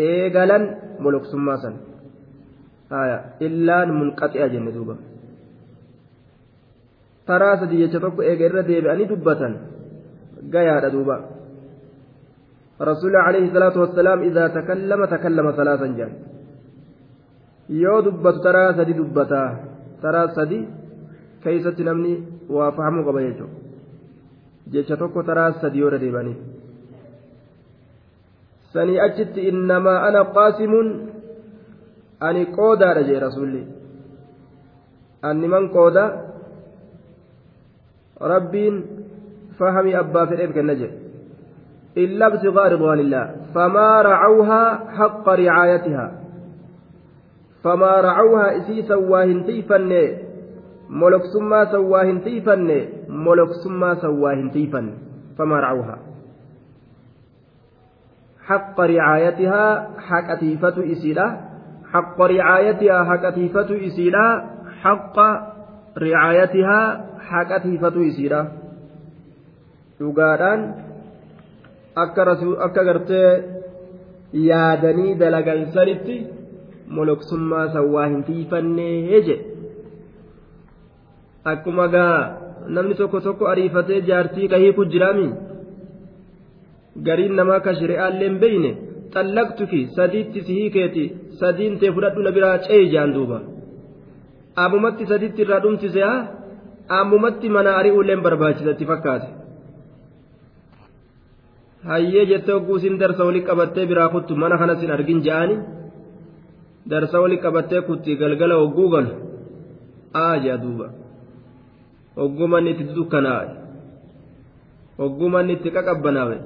eegalan 0.08 0.64
moloksummaa 1.00 1.58
san 1.64 1.74
illaan 3.40 3.90
munqaxi'a 4.00 4.48
jenne 4.48 4.70
duuba. 4.74 4.94
Taraa 7.26 7.56
sadi 7.58 7.80
jecha 7.82 7.98
tokko 8.00 8.22
eega 8.22 8.46
irra 8.46 8.62
deebi'anii 8.62 9.08
dubbatan. 9.10 9.52
Gayaadha 10.52 10.92
duuba. 10.94 11.16
Rasuulli 12.78 13.18
alayhi 13.18 13.50
salaatu 13.50 13.82
wassalaam 13.82 14.22
idaa 14.22 14.48
takallama 14.54 15.06
takallama 15.10 15.56
salaasan 15.58 15.96
jedhan 15.98 16.35
yoo 17.68 18.02
dubbatu 18.02 18.42
taraa 18.46 18.74
sadi 18.78 18.94
dubbataa 18.94 19.48
taraa 20.02 20.28
sadi 20.34 20.58
keeysatti 21.44 21.84
namni 21.88 22.12
waa 22.56 22.72
fahamuu 22.72 23.06
qaba 23.08 23.22
jechuudha 23.26 23.54
jecha 24.74 24.96
tokko 24.96 25.22
taraa 25.22 25.52
sadi 25.62 25.82
yoo 25.84 25.90
deebanii 26.04 26.36
sanii 28.72 29.00
achitti 29.06 29.48
innamaa 29.50 29.98
ana 30.08 30.24
qaasimuun 30.36 30.92
ani 32.28 32.46
qoodaadha 32.58 33.08
jee 33.08 33.24
rasuulli 33.26 33.62
anniman 35.30 35.68
qooda 35.78 36.04
rabbiin 38.34 38.78
fahamii 39.58 39.98
abbaa 40.04 40.26
fedheef 40.26 40.54
kenna 40.58 40.78
jedhe 40.82 41.06
إلا 42.04 42.26
ابتغاء 42.26 42.72
رضوان 42.72 42.98
الله 43.00 43.24
فما 43.54 44.02
رعوها 44.02 44.62
حق 44.96 45.28
رعايتها 45.28 46.25
فما 47.66 47.92
رعوها 48.00 48.46
إسي 48.62 48.86
سواهن 48.86 49.42
تيفن 49.42 49.90
ملك 50.90 51.24
سما 51.34 51.60
سواهن 51.74 52.22
تيفن 52.22 52.70
ملك 53.10 53.50
سما 53.66 53.90
سواهن 53.98 54.50
تيفن 54.54 54.86
فما 55.38 55.56
رعوها. 55.60 55.96
حق 58.46 58.80
رعايتها 58.80 59.64
حق 59.98 60.30
أتيفة 60.30 60.76
إسيلا 60.92 61.26
حق 61.92 62.18
رعايتها 62.22 62.98
حق 63.04 63.24
أتيفة 63.24 63.70
إسيلا 63.86 64.26
حق 64.82 65.18
رعايتها 65.98 66.80
حق 67.18 67.50
أتيفة 67.52 67.96
إسيلا 68.08 68.40
dhugaadhaan 69.96 70.60
akka 71.96 72.82
gartee 72.84 73.30
yaadanii 74.48 75.16
dalagan 75.16 75.72
sanitti 75.72 76.35
moloksummaa 76.96 77.66
san 77.74 77.86
waa 77.94 78.06
hin 78.12 78.22
tiifannee 78.28 78.94
jedhe 79.12 79.36
akkuma 81.52 81.86
gaa 81.94 82.16
namni 82.78 82.94
tokko 83.00 83.20
tokko 83.26 83.44
ariifatee 83.52 84.00
jaartii 84.08 84.48
kahii 84.52 84.72
ku 84.78 84.84
jiraami? 84.94 85.28
Gariin 87.06 87.34
namaa 87.40 87.60
ka 87.66 87.74
shari'aallee 87.80 88.28
hin 88.28 88.38
beeyne 88.44 88.70
xallaqtuki 89.14 89.80
sadiitti 89.96 90.40
si 90.46 90.52
hiikeeti 90.58 91.04
sadiin 91.40 91.78
tee 91.80 91.92
fudhadhu 91.96 92.22
na 92.26 92.30
biraa 92.36 92.58
ce'e 92.66 92.84
jaan 92.94 93.14
duuba. 93.16 93.38
Ammumatti 94.64 95.04
sadiitti 95.12 95.42
irraa 95.46 95.60
dhumtise 95.64 96.00
haa? 96.08 96.20
Ammumatti 96.98 97.48
mana 97.56 97.70
ari'uulleen 97.80 98.22
barbaachisatti 98.28 98.84
fakkaate. 98.92 99.28
hayyee 101.90 102.24
jettee 102.30 102.54
hogguu 102.54 102.78
siin 102.82 102.96
darsa 103.00 103.24
wali 103.28 103.40
qabattee 103.48 103.86
biraa 103.90 104.08
kuttu 104.14 104.36
mana 104.42 104.56
kanas 104.60 104.80
hin 104.84 104.90
argin 104.94 105.20
je'ani 105.26 105.56
darsa 106.90 107.20
wali 107.22 107.36
qabattee 107.44 107.82
kutti 107.88 108.16
galgala 108.20 108.54
hogguu 108.62 108.88
galu 108.94 109.12
aaja 110.24 110.56
duuba 110.64 110.86
hogguu 112.18 112.48
manni 112.52 112.70
itti 112.74 112.84
dukkanaa'e 112.98 113.48
hogguu 115.00 115.28
manni 115.34 115.52
itti 115.56 115.70
qaqabbanaawe 115.76 116.36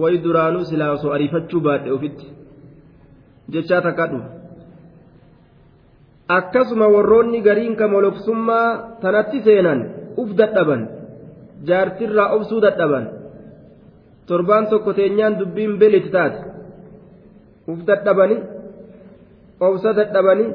wayi 0.00 0.18
duraanuu 0.24 0.64
silaa 0.70 0.90
osoo 0.96 1.12
ariifachuu 1.16 1.60
baadhe 1.66 1.90
ofitti 1.96 2.26
jechaa 3.52 3.82
takkadhu 3.86 4.20
akkasuma 6.38 6.86
warroonni 6.94 7.40
gariin 7.46 7.76
ka 7.80 7.86
moloksummaa 7.94 8.98
tanatti 9.02 9.38
seenan 9.46 9.80
uf 10.22 10.30
dadhaban 10.40 10.82
jaartirraa 11.68 12.28
obsuu 12.36 12.60
dadhaban 12.66 13.04
torbaan 14.28 14.66
tokko 14.70 14.92
teenyaan 14.98 15.38
dubbiin 15.40 15.78
beliti 15.80 16.10
taate 16.16 16.38
uf 17.72 17.78
dadhabanii 17.88 18.40
obsa 19.60 19.92
dadhabanii 19.98 20.50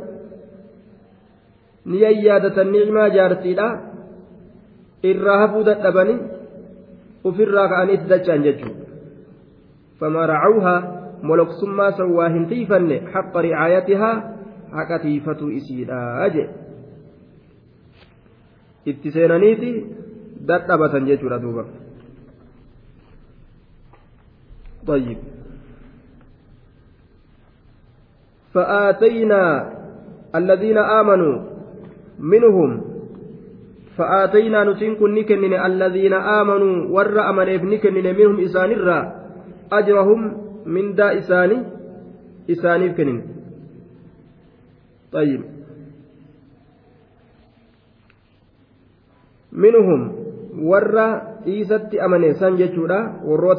ni 1.85 2.01
yayyaadatan 2.01 2.71
ni'imaa 2.71 3.09
jaartiidha 3.17 3.67
irraa 5.11 5.37
hafuu 5.43 5.63
dadhabanii 5.69 6.19
ufirraa 7.31 7.67
ka'aniiti 7.73 8.09
dachaan 8.13 8.45
jechuudha 8.47 8.85
famaa 9.99 10.27
racawhaa 10.33 10.79
moloksummaa 11.31 11.91
san 11.99 12.15
waa 12.17 12.29
hin 12.35 12.47
tiifanne 12.51 12.99
haqqa 13.13 13.45
ricaayatihaa 13.47 14.15
haqa 14.77 14.99
tiifatu 15.05 15.51
isiidha 15.59 16.29
jee 16.37 16.49
itti 18.93 19.15
seenaniiti 19.17 19.71
dadhabatan 20.51 21.07
jechuudha 21.11 21.41
duuba 21.45 21.65
طيب 24.87 25.17
فآتينا 28.53 29.43
الذين 30.35 30.77
آمنوا 30.77 31.35
منهم 32.19 32.81
فآتينا 33.97 34.63
نتنكن 34.63 35.09
نكنن 35.13 35.53
الذين 35.53 36.13
آمنوا 36.13 36.75
ور 36.89 37.17
أمنيف 37.29 37.61
نكنن 37.63 38.07
منهم 38.17 38.37
إسان 38.39 38.71
الرا 38.71 38.99
أجرهم 39.71 40.19
من 40.65 40.95
دا 40.95 41.17
إساني 41.17 41.57
إساني 42.49 42.89
كنن 42.93 43.21
طيب. 45.13 45.41
منهم 49.53 49.99
ور 50.69 50.97
إيست 51.47 51.93
أمني 51.93 52.33
سنجتشورا 52.33 52.99
وروت 53.25 53.57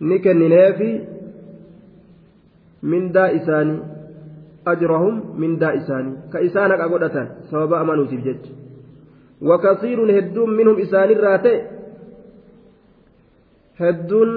ni 0.00 0.18
kennineefi 0.20 1.00
mindaa 2.92 3.28
isaanii 3.38 3.80
ajrahum 4.72 5.16
mindaa 5.44 5.72
isaanii 5.80 6.16
ka 6.32 6.44
isaan 6.48 6.70
haqa 6.74 6.88
godhatan 6.92 7.28
sababa 7.50 7.80
amanuutiif 7.84 8.24
jecha 8.28 8.52
wakasiirun 9.50 10.12
hedduun 10.16 10.50
minhum 10.58 10.82
isaanirraa 10.86 11.38
ta'e 11.46 11.56
hedduun 13.80 14.30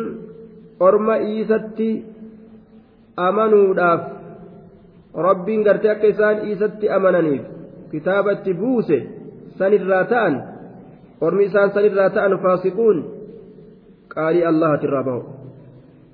orma 0.80 1.16
iisatti 1.32 1.89
amanuudhaaf 3.28 4.02
rabbiin 5.28 5.64
gartee 5.68 5.91
akka 5.91 6.08
isaan 6.08 6.43
iisatti 6.48 6.89
amananiif 6.98 7.45
kitaaba 7.91 8.32
itti 8.38 8.54
buuse 8.54 8.98
sanirraa 9.58 10.04
ta'an 10.14 10.36
ormi 11.22 11.43
isaan 11.50 11.72
sanirraa 11.78 12.10
ta'an 12.10 12.39
faasiquun 12.43 12.98
qaalii 14.14 14.45
allahatirraa 14.52 15.04
bahu 15.10 15.22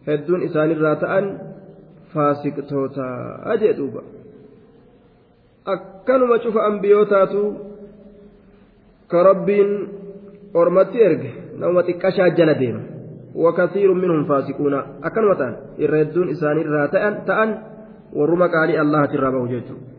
hedduun 0.08 0.46
isaanirraa 0.48 0.96
ta'an 1.04 1.26
akkanuma 5.66 6.40
cufa 6.40 6.66
ambiyootaatu 6.66 7.42
ka 9.08 9.24
rabbiin 9.24 9.72
ormatti 10.54 11.00
erge 11.00 11.32
nama 11.60 11.84
xiqqashaa 11.84 12.30
jala 12.40 12.54
deema 12.60 12.82
wakasiirun 13.36 14.02
minhum 14.02 14.26
faasiquuna 14.26 14.84
akkanuma 15.02 15.36
ta'an 15.36 15.56
irra 15.78 15.98
hedduun 16.04 16.30
isaanirraa 16.36 16.88
ta'an 16.96 17.16
ta'an 17.26 17.50
warruma 18.18 18.50
qaalii 18.50 18.78
allahatirraa 18.86 19.32
bahu 19.32 19.48
jechuudha 19.56 19.92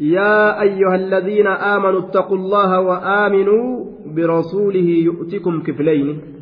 يا 0.00 0.62
أيها 0.62 0.94
الذين 0.94 1.46
آمنوا 1.46 2.00
اتقوا 2.00 2.36
الله 2.36 2.80
وآمنوا 2.80 3.84
برسوله 4.06 4.88
يؤتكم 5.10 5.62
كفلين 5.62 6.37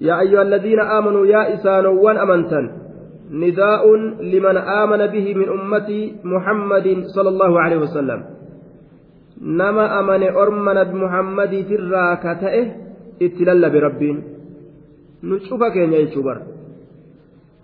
يا 0.00 0.20
أيها 0.20 0.42
الذين 0.42 0.80
آمنوا 0.80 1.26
يا 1.26 1.54
إسانوان 1.54 2.16
أمنتا 2.16 2.60
نداء 3.30 3.84
لمن 4.32 4.56
آمن 4.56 5.06
به 5.06 5.34
من 5.34 5.48
أمة 5.48 5.90
محمد 6.24 6.86
صلى 7.14 7.28
الله 7.28 7.60
عليه 7.60 7.76
وسلم. 7.76 8.20
نما 9.42 10.00
أمن 10.00 10.22
أرمن 10.22 10.78
بمحمد 10.84 11.52
في 11.68 11.74
الراكته 11.74 12.54
اتلل 13.22 13.70
بربين. 13.70 14.16
نشوفك 15.24 15.76
يا 15.76 15.98
يشوبر. 15.98 16.36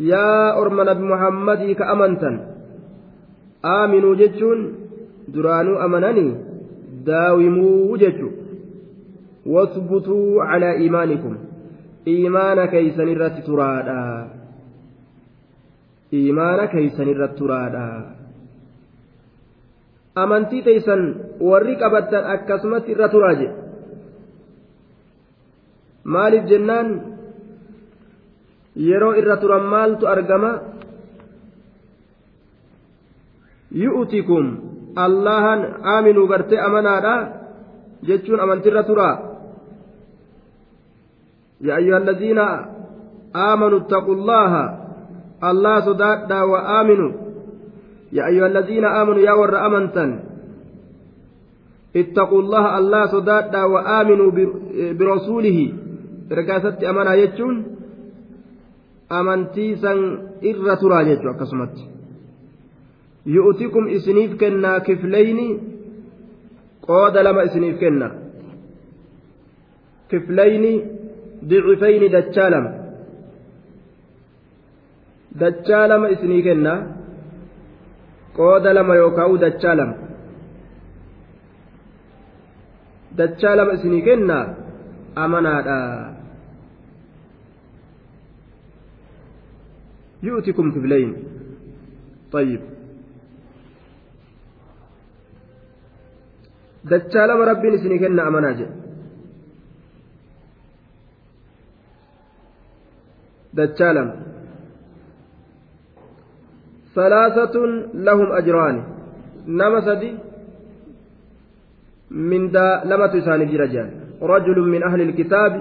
يا 0.01 0.59
أرمن 0.61 0.89
بمحمد 0.99 1.63
كأمنتا 1.79 2.31
آمنوا 3.65 4.15
جتشون 4.15 4.61
duraanuu 5.35 5.79
amananii 5.79 6.37
daawimuu 7.05 7.97
jechu 7.97 8.29
واثبتوا 9.47 10.43
على 10.43 10.73
إيمانكم. 10.73 11.37
iimaana 12.07 12.67
keeysan 12.69 13.09
irratti 13.09 13.43
turaadha. 13.43 14.01
Iimaana 16.13 16.67
keeysan 16.67 17.09
irratti 17.09 17.39
turaadha. 17.39 17.87
Amantii 20.15 20.63
teeysan 20.63 21.03
warri 21.41 21.77
qabattan 21.77 22.25
akkasumatti 22.35 22.93
irra 22.95 23.09
turaa 23.09 23.35
jedhe 23.41 23.65
maaliif 26.05 26.45
jennaan? 26.47 26.89
Yeroo 28.77 29.15
irra 29.15 29.37
turan 29.37 29.65
maaltu 29.73 30.07
argama? 30.07 30.53
Yu'tikum 33.75 34.45
allahan 34.97 35.61
aaminuu 35.83 36.27
gartee 36.29 36.61
amanaadha 36.61 37.15
jechuun 38.07 38.41
amantiirra 38.41 38.83
turaa. 38.83 39.34
Ayyuha 41.73 41.99
alladiina 42.03 42.45
aamanuu 43.35 43.79
ittaqu 43.85 44.15
llaha 44.15 44.63
allah 45.41 45.77
sodaadhaa 45.85 46.45
wa 46.53 46.61
aaminuu 46.79 47.13
يا 48.15 48.27
أيها 48.27 48.47
الذين 48.47 48.85
آمنوا 48.85 49.19
يا 49.19 49.33
ور 49.33 49.67
أمنتا 49.67 50.05
اتقوا 51.97 52.41
الله 52.43 52.79
الله 52.79 53.07
صدادا 53.07 53.63
وآمنوا 53.65 54.31
برسوله 54.99 55.59
ركاسة 56.33 56.91
أمانا 56.91 57.15
يجون 57.15 57.57
amantii 59.09 59.77
san 59.77 59.99
irra 60.51 60.77
turaa 60.81 61.05
jechuudha 61.05 61.31
akkasumatti 61.37 61.83
yu'tikum 63.35 63.89
isiniif 63.97 64.33
kennaa 64.41 64.81
kiflayni 64.87 65.49
qooda 66.87 67.23
lama 67.23 67.45
isiniif 67.49 67.77
kenna 67.83 68.09
kiflayni 70.11 70.73
lama 75.91 76.09
isinii 76.15 76.43
kenna 76.47 76.73
qooda 78.37 78.71
lama 78.79 78.95
yookaan 79.03 79.31
dachaa 79.45 79.75
lama 79.81 79.95
dachaa 83.19 83.55
lama 83.59 83.73
isinii 83.79 84.03
kenna 84.09 84.39
amanaadha 85.25 85.79
يؤتكم 90.25 90.71
كفلين 90.75 91.11
طيب 92.33 92.61
دجال 96.85 97.31
ربي 97.51 97.79
سني 97.79 97.99
كنا 97.99 98.29
أمناجة 98.29 98.69
دجال 103.57 103.97
ثلاثة 106.95 107.57
لهم 107.95 108.29
أجران. 108.33 108.77
نما 109.49 109.81
سدي 109.81 110.11
من 112.11 112.51
دا 112.55 112.83
لما 112.85 113.07
تساني 113.07 113.57
رجال 113.57 113.89
رجل 114.23 114.59
من 114.61 114.83
أهل 114.83 115.01
الكتاب 115.01 115.53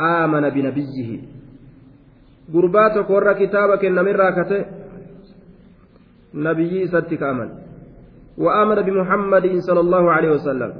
آمن 0.00 0.44
بنبيه. 0.50 1.10
gurbaa 2.52 2.90
tokko 2.90 3.12
warra 3.12 3.34
kitaaba 3.34 3.76
kennamirraa 3.76 4.32
kate 4.32 4.58
nabiyyii 6.32 6.88
isatti 6.88 7.16
ka'aman 7.20 7.68
وآمن 8.38 8.78
بمحمد 8.86 9.46
صلى 9.66 9.80
الله 9.80 10.04
عليه 10.10 10.30
وسلم. 10.30 10.70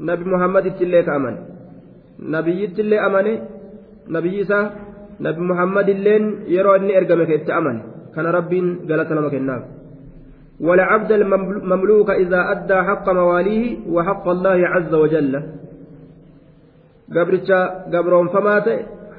نبي 0.00 0.24
محمد 0.24 0.64
تلي 0.76 1.02
كأمن 1.02 1.36
نبي 2.20 2.66
تلي 2.76 2.96
أمن. 3.06 3.26
نبي 4.08 4.44
إسا 5.20 5.30
نبي 5.30 5.40
محمد 5.40 5.88
اللين 5.88 6.24
يرى 6.46 6.76
أني 6.76 6.98
أرقمك 6.98 7.50
أمن 7.50 7.76
كان 8.14 8.26
رب 8.26 8.52
قالت 8.88 9.10
لما 9.12 9.28
كناف 9.28 9.62
ولعبد 10.60 11.12
المملوك 11.12 12.10
إذا 12.10 12.40
أدى 12.52 12.78
حق 12.88 13.06
مواليه 13.08 13.64
وحق 13.94 14.28
الله 14.28 14.58
عز 14.74 14.92
وجل 14.94 15.34
قبرتشا 17.14 17.60
قبرهم 17.92 18.28
فمات 18.28 18.68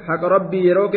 حق 0.08 0.24
ربي 0.24 0.60
يروك 0.70 0.96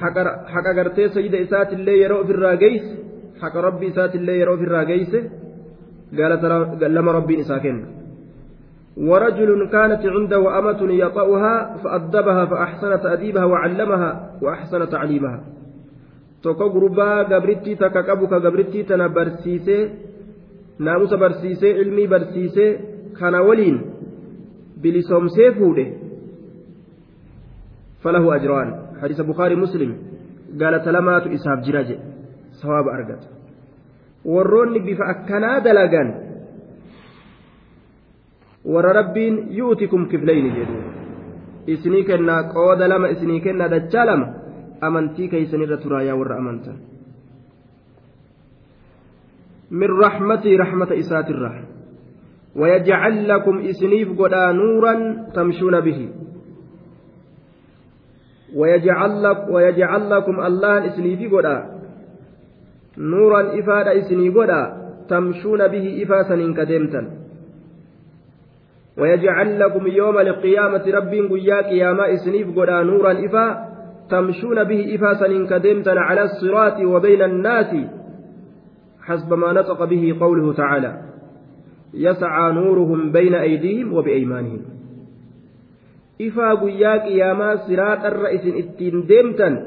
haqa 0.00 0.74
gartee 0.76 1.08
sayida 1.08 1.38
isaatillee 1.38 1.98
yeroo 2.02 2.20
ofirraa 2.24 2.56
geeyse 2.62 2.90
haqa 3.42 3.62
rabbii 3.66 3.88
isaatillee 3.92 4.38
yeroo 4.38 4.54
ofirraa 4.58 4.84
geeyse 4.84 5.20
galata 6.18 6.88
lama 6.96 7.12
rabbiin 7.18 7.40
isaa 7.40 7.60
kenna 7.64 7.95
ورجل 8.96 9.68
كانت 9.68 10.06
عنده 10.06 10.58
أمة 10.58 10.92
يطأها 10.92 11.76
فأدبها 11.84 12.44
فأحسن 12.44 13.02
تأديبها 13.02 13.44
وعلمها 13.44 14.30
وأحسن 14.42 14.88
تعليمها 14.88 15.40
takka 16.46 18.02
qabu 18.06 18.28
ka 18.28 18.38
gabrittii 18.40 18.84
tana 18.84 19.08
barsiisee 19.08 19.90
naamusa 20.78 21.16
barsiisee 21.16 21.70
ilmii 21.82 22.06
barsiisee 22.06 22.78
kana 23.18 23.42
waliin 23.42 23.80
bilisoomsee 24.82 25.50
fuudhe 25.58 25.86
falahu 28.02 28.30
ajraan 28.30 28.86
حديث 29.02 29.20
بخاري 29.20 29.56
مسلم 29.56 29.96
قال 30.60 30.74
إسحاق 30.74 31.60
جراجة 31.66 31.98
ثواب 32.62 32.88
أرقت 32.88 33.22
warroonni 34.26 34.80
bifa 34.80 35.04
akkanaa 35.06 35.60
dalagan 35.60 36.25
warra 38.66 38.92
rabbiin 39.00 39.38
yu'tikum 39.60 40.08
kiflayni 40.08 40.50
jedhu 40.58 40.78
isinii 41.66 42.04
kennaa 42.10 42.42
qooda 42.56 42.88
lama 42.88 43.12
isinii 43.14 43.40
kennaa 43.46 43.68
dachaa 43.68 44.06
lama 44.10 44.26
amantii 44.80 45.28
keeysanirra 45.28 45.76
turaayaa 45.84 46.18
warra 46.20 46.36
amantan 46.42 46.76
min 49.70 49.90
raxmatii 50.02 50.56
raxmata 50.56 50.94
isaatirra 51.04 51.50
ويجعل 52.56 53.28
لكم 53.28 53.58
إسنيف 53.58 54.20
قدا 54.20 54.52
نورا 54.52 54.94
تمشون 55.34 55.80
به 55.80 56.08
ويجعل, 58.54 59.22
لك 59.22 59.46
ويجعل 59.48 60.10
لكم 60.10 60.40
الله 60.40 60.86
إسني 60.86 61.16
في 61.16 61.26
قدا 61.26 61.56
نورا 62.98 63.60
إفادة 63.60 63.98
إسني 63.98 64.28
قدا 64.28 64.62
تمشون 65.08 65.68
به 65.68 66.02
إفاسا 66.02 66.36
كدمتا 66.56 67.25
ويجعل 68.98 69.60
لكم 69.60 69.86
يوم 69.86 70.18
القيامة 70.18 70.84
رب 70.94 71.12
قيا 71.32 71.60
قياما 71.70 72.14
إسنيف 72.14 72.58
قدا 72.58 72.82
نورا 72.82 73.12
إفا 73.12 73.46
تمشون 74.10 74.64
به 74.64 74.94
إفاسا 74.94 75.46
كدمتا 75.50 75.90
على 75.90 76.22
الصراط 76.22 76.80
وبين 76.80 77.22
الناس 77.22 77.76
حسب 79.02 79.34
ما 79.34 79.52
نطق 79.52 79.84
به 79.84 80.16
قوله 80.20 80.52
تعالى. 80.52 80.92
يسعى 81.94 82.52
نورهم 82.52 83.12
بين 83.12 83.34
أيديهم 83.34 83.92
وبأيمانهم. 83.92 84.76
ifaa 86.18 86.56
guyyaa 86.56 86.98
qiyaamaa 86.98 87.56
siraaxarra 87.56 88.28
isin 88.28 88.56
ittiin 88.56 89.08
deemtan 89.08 89.58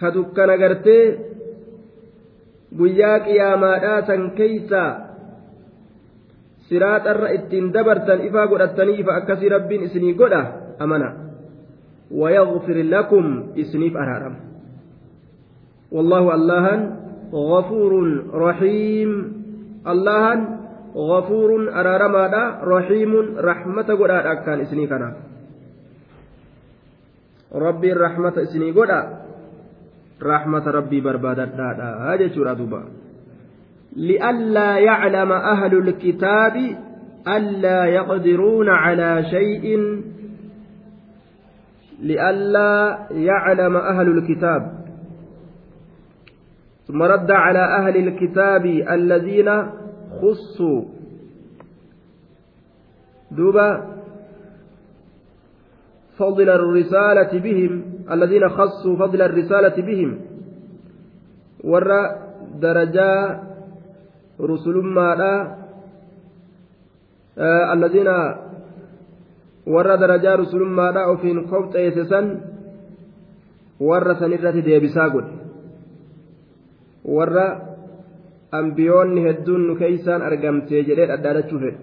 ka 0.00 0.14
dukkana 0.14 0.56
gartee 0.56 1.18
guyyaa 2.78 3.18
qiyaamaadhaa 3.26 4.02
san 4.06 4.30
keeysaa 4.30 4.90
siraaxarra 6.72 7.34
ittiin 7.36 7.68
dabartan 7.76 8.24
ifaa 8.24 8.48
godhattanii 8.48 8.96
ifa 9.04 9.20
akkasii 9.20 9.52
rabbiin 9.52 9.84
isinii 9.90 10.16
godha 10.16 10.42
amana 10.80 11.22
ويغفر 12.12 12.76
لكم 12.92 13.24
إسنيف 13.56 13.96
أرارم 13.96 14.34
والله 15.92 16.34
اللهن 16.34 16.80
غفور 17.32 17.92
رحيم 18.34 19.10
اللهن 19.88 20.40
غفور 20.96 21.50
أرارم 21.72 22.14
رحيم 22.60 23.12
رحمة 23.40 23.88
قد 23.96 24.10
أكان 24.10 24.60
إسني 24.60 24.86
كناف 24.86 25.32
rabbiin 27.52 27.96
rahmata 27.96 28.40
isinii 28.48 28.72
godha 28.72 29.28
rahmata 30.20 30.72
rabbii 30.72 31.04
barbaadadhaadha 31.04 32.16
jechuudha 32.16 32.56
duuba 32.56 32.80
لئلا 33.96 34.78
يعلم 34.78 35.32
أهل 35.32 35.78
الكتاب 35.78 36.76
ألا 37.28 37.84
يقدرون 37.84 38.68
على 38.68 39.24
شيء. 39.30 39.78
لئلا 42.02 42.98
يعلم 43.10 43.76
أهل 43.76 44.08
الكتاب. 44.08 44.72
ثم 46.88 47.02
رد 47.02 47.30
على 47.30 47.58
أهل 47.58 48.08
الكتاب 48.08 48.66
الذين 48.66 49.66
خصوا. 50.20 50.84
دوبا. 53.30 53.86
فضل 56.18 56.50
الرسالة 56.50 57.38
بهم. 57.38 57.84
الذين 58.10 58.48
خصوا 58.48 58.96
فضل 58.96 59.22
الرسالة 59.22 59.82
بهم. 59.82 60.18
ور 61.64 62.16
درجا 62.60 63.51
آه 67.38 67.72
الذين 67.72 68.08
warra 69.66 69.94
darajaa 70.00 70.36
rusulummaadhaa 70.36 71.10
ofiin 71.14 71.44
qobxeesse 71.50 72.04
san 72.10 72.26
warra 73.88 74.14
sanirratti 74.20 74.64
deebisaa 74.68 75.08
godhe 75.14 75.34
warra 77.16 77.46
ambiyoonni 78.60 79.24
hedduun 79.26 79.66
nu 79.68 79.76
keeysaan 79.82 80.22
argamtee 80.28 80.82
jedhee 80.88 81.06
dhadhaadachuu 81.10 81.60
fedhe 81.64 81.78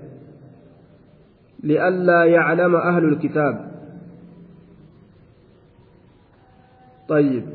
li'allaa 1.72 2.26
yaclama 2.36 2.86
ahlu 2.91 3.16
lkitaab 3.16 3.56
طيب 7.10 7.45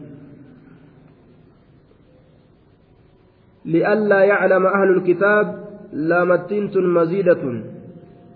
لئلا 3.65 4.21
يعلم 4.25 4.67
أهل 4.67 4.89
الكتاب 4.97 5.65
لامتنت 5.93 6.77
مزيدة 6.77 7.63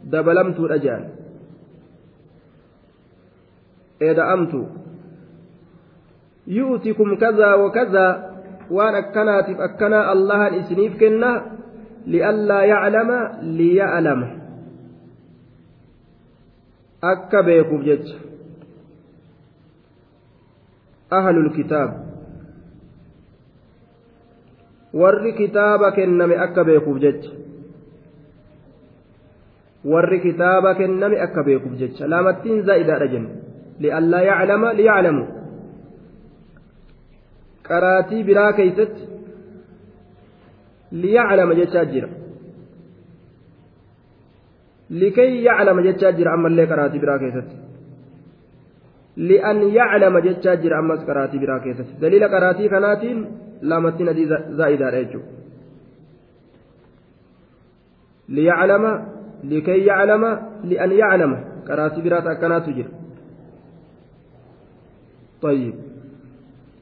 دبلمت 0.04 0.58
الأجال 0.60 1.04
إدأمت 4.02 4.54
يؤتكم 6.46 7.16
كذا 7.16 7.54
وكذا 7.54 8.28
waan 8.70 8.94
akkanaatiif 8.94 9.60
akkanaa 9.60 10.12
allahan 10.12 10.60
isiniif 10.60 10.96
kenna 11.00 11.56
li'allaa 12.04 12.64
yaclama 12.68 13.18
liya'lama 13.40 14.28
akka 17.12 17.42
beekuuf 17.48 17.82
jecha 17.88 18.16
ahlul 21.18 21.50
kitaab 21.56 22.07
warri 25.00 25.32
kitaaba 25.40 25.88
kenname 25.96 26.34
akka 26.46 26.62
beekuuf 26.68 26.98
jecha 27.04 27.30
warri 29.92 30.18
kitaaba 30.26 30.70
kenname 30.80 31.16
akka 31.26 31.40
beekuuf 31.48 31.74
jecha 31.82 32.04
lamattiin 32.12 32.58
zaa'idaadha 32.68 33.06
jennu 33.12 33.30
li'allaa 33.82 34.22
yaclama 34.30 34.68
liya'lamu 34.80 35.24
qaraatii 37.68 38.22
biraa 38.28 38.52
keeysatti 38.58 39.02
liyaclama 41.02 41.54
jechaa 41.60 41.84
jira 41.92 42.08
likay 45.00 45.30
yaclama 45.48 45.80
jechaa 45.86 46.12
jira 46.18 46.30
ammallee 46.36 46.66
qaraatii 46.72 47.00
biraa 47.04 47.18
keessatti 47.24 47.56
li'an 49.28 49.58
yaclama 49.78 50.18
jechaa 50.26 50.56
jira 50.62 50.76
ammas 50.82 51.00
qaraatii 51.08 51.40
biraa 51.44 51.60
keessatti 51.64 51.94
daliila 52.02 52.28
qaraatii 52.34 52.68
kanaatiin 52.74 53.18
lamattiin 53.62 54.08
adii 54.08 54.28
zaa'idaadha 54.58 55.02
jechuudha 55.04 55.38
liyaclama 58.28 58.92
likay 59.50 59.80
yaclama 59.90 60.30
li'an 60.70 60.92
yaclama 61.02 61.38
qaraatii 61.68 62.02
biraata 62.06 62.30
akkanaatu 62.36 62.72
jira 62.78 62.98
طيب. 65.42 65.74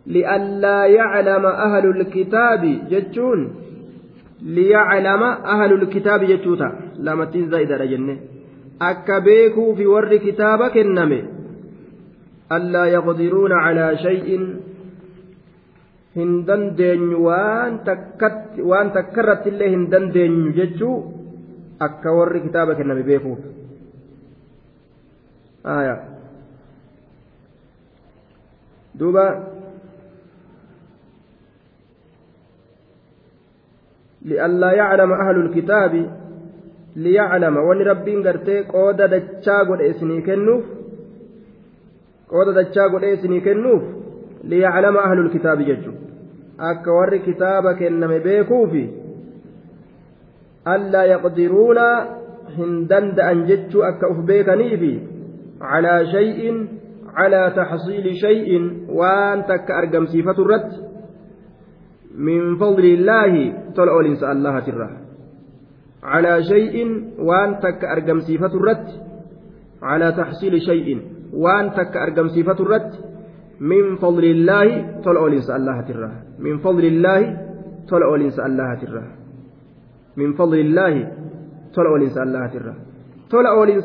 لئلا 0.07 0.87
يعلم 0.87 1.47
أهل 1.47 1.87
الكتاب 1.87 2.79
جتون 2.91 3.55
ليعلم 4.43 5.22
أهل 5.22 5.72
الكتاب 5.72 6.24
جتوتا 6.24 6.72
لما 6.99 7.24
تنزايد 7.24 7.72
رجنة. 7.72 8.16
أكبيكوا 8.83 9.74
في 9.74 9.87
ور 9.87 10.16
كتابك 10.16 10.77
النمي. 10.77 11.24
ألا 12.53 12.85
يقدرون 12.85 13.53
على 13.53 13.97
شيء 13.97 14.57
هندن 16.15 16.76
دين 16.76 17.03
وان 17.26 17.84
تكت 17.88 18.59
وان 18.59 18.88
تكرت 18.93 19.43
الله 19.47 19.67
هندن 19.76 20.05
دين 20.15 20.51
جتو 20.57 20.91
أكا 21.82 22.09
ور 22.09 22.38
كتابك 22.45 22.80
النمي 22.82 23.03
بيكوا 23.09 23.36
آية 25.65 25.95
دوبا 28.95 29.28
لئلا 34.22 34.72
يعلم 34.72 35.11
أهل 35.11 35.36
الكتاب 35.45 35.93
ليعلم 36.95 37.57
ولي 37.57 37.84
ربين 37.84 38.28
قرتي 38.28 38.59
قود 38.74 38.99
دچا 39.13 39.57
قد 39.67 39.82
اسني 39.82 40.22
كنوف 40.28 40.63
قود 42.30 42.47
دچا 42.57 42.84
قد 42.91 43.03
اسني 43.03 43.39
كنوف 43.39 43.84
ليعلم 44.43 44.97
أهل 44.97 45.19
الكتاب 45.19 45.61
ججو 45.61 45.91
akka 46.59 46.92
warri 46.92 47.20
kitaaba 47.20 47.74
kenname 47.74 48.20
beekuufi 48.20 48.84
allaa 50.64 51.04
yaqdiruuna 51.14 51.86
hin 52.57 52.88
danda'an 52.88 53.46
jechuu 53.46 53.84
akka 53.90 54.11
uf 54.14 54.24
beekaniifi 54.24 54.92
calaa 55.61 56.00
shay'in 56.12 56.57
calaa 57.16 57.50
taxsiili 57.50 58.18
shay'in 58.24 58.88
waan 58.88 59.44
takka 59.44 59.76
argamsiifatu 59.82 60.44
irratti 60.46 60.86
من 62.16 62.57
فضل 62.57 62.84
الله 62.84 63.32
تل 63.76 63.88
أولين 63.88 64.16
الله 64.24 64.61
ترى 64.61 64.90
على 66.02 66.42
شيء 66.44 66.76
وان 67.18 67.61
تك 67.61 67.84
أرقم 67.84 68.20
صفة 68.20 68.52
الرد 68.57 68.88
على 69.82 70.12
تحصيل 70.12 70.62
شيء 70.62 71.00
وان 71.32 71.70
تك 71.70 71.96
من 73.61 73.96
فضل 73.96 74.24
الله 74.24 75.00
تل 75.04 75.16
أولين 75.16 75.42
الله 75.48 75.80
ترى 75.80 76.11
من 76.38 76.59
فضل 76.59 76.84
الله 76.84 77.20
تل 77.88 78.02
أولين 78.02 78.32
الله 78.36 78.74
ترى 78.74 79.04
من 80.16 80.32
فضل 80.32 80.59
الله 80.59 80.94
تل 81.72 81.86
أولين 81.86 82.11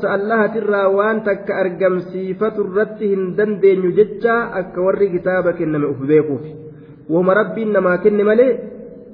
الله 0.03 0.41
ترى 0.47 0.81
waan 0.97 1.23
takka 1.23 1.55
argamsiifatu 1.55 2.67
irratti 2.67 3.15
hin 3.15 3.35
dandeenyu 3.37 3.95
jecha 3.95 4.51
akka 4.59 4.81
warri 4.81 5.09
kitaaba 5.15 5.55
kenname 5.55 5.87
uf 5.87 6.03
beekuufi 6.03 6.51
wahuma 7.09 7.33
rabbiin 7.33 7.71
namaa 7.71 7.97
kenne 8.03 8.23
malee 8.27 8.59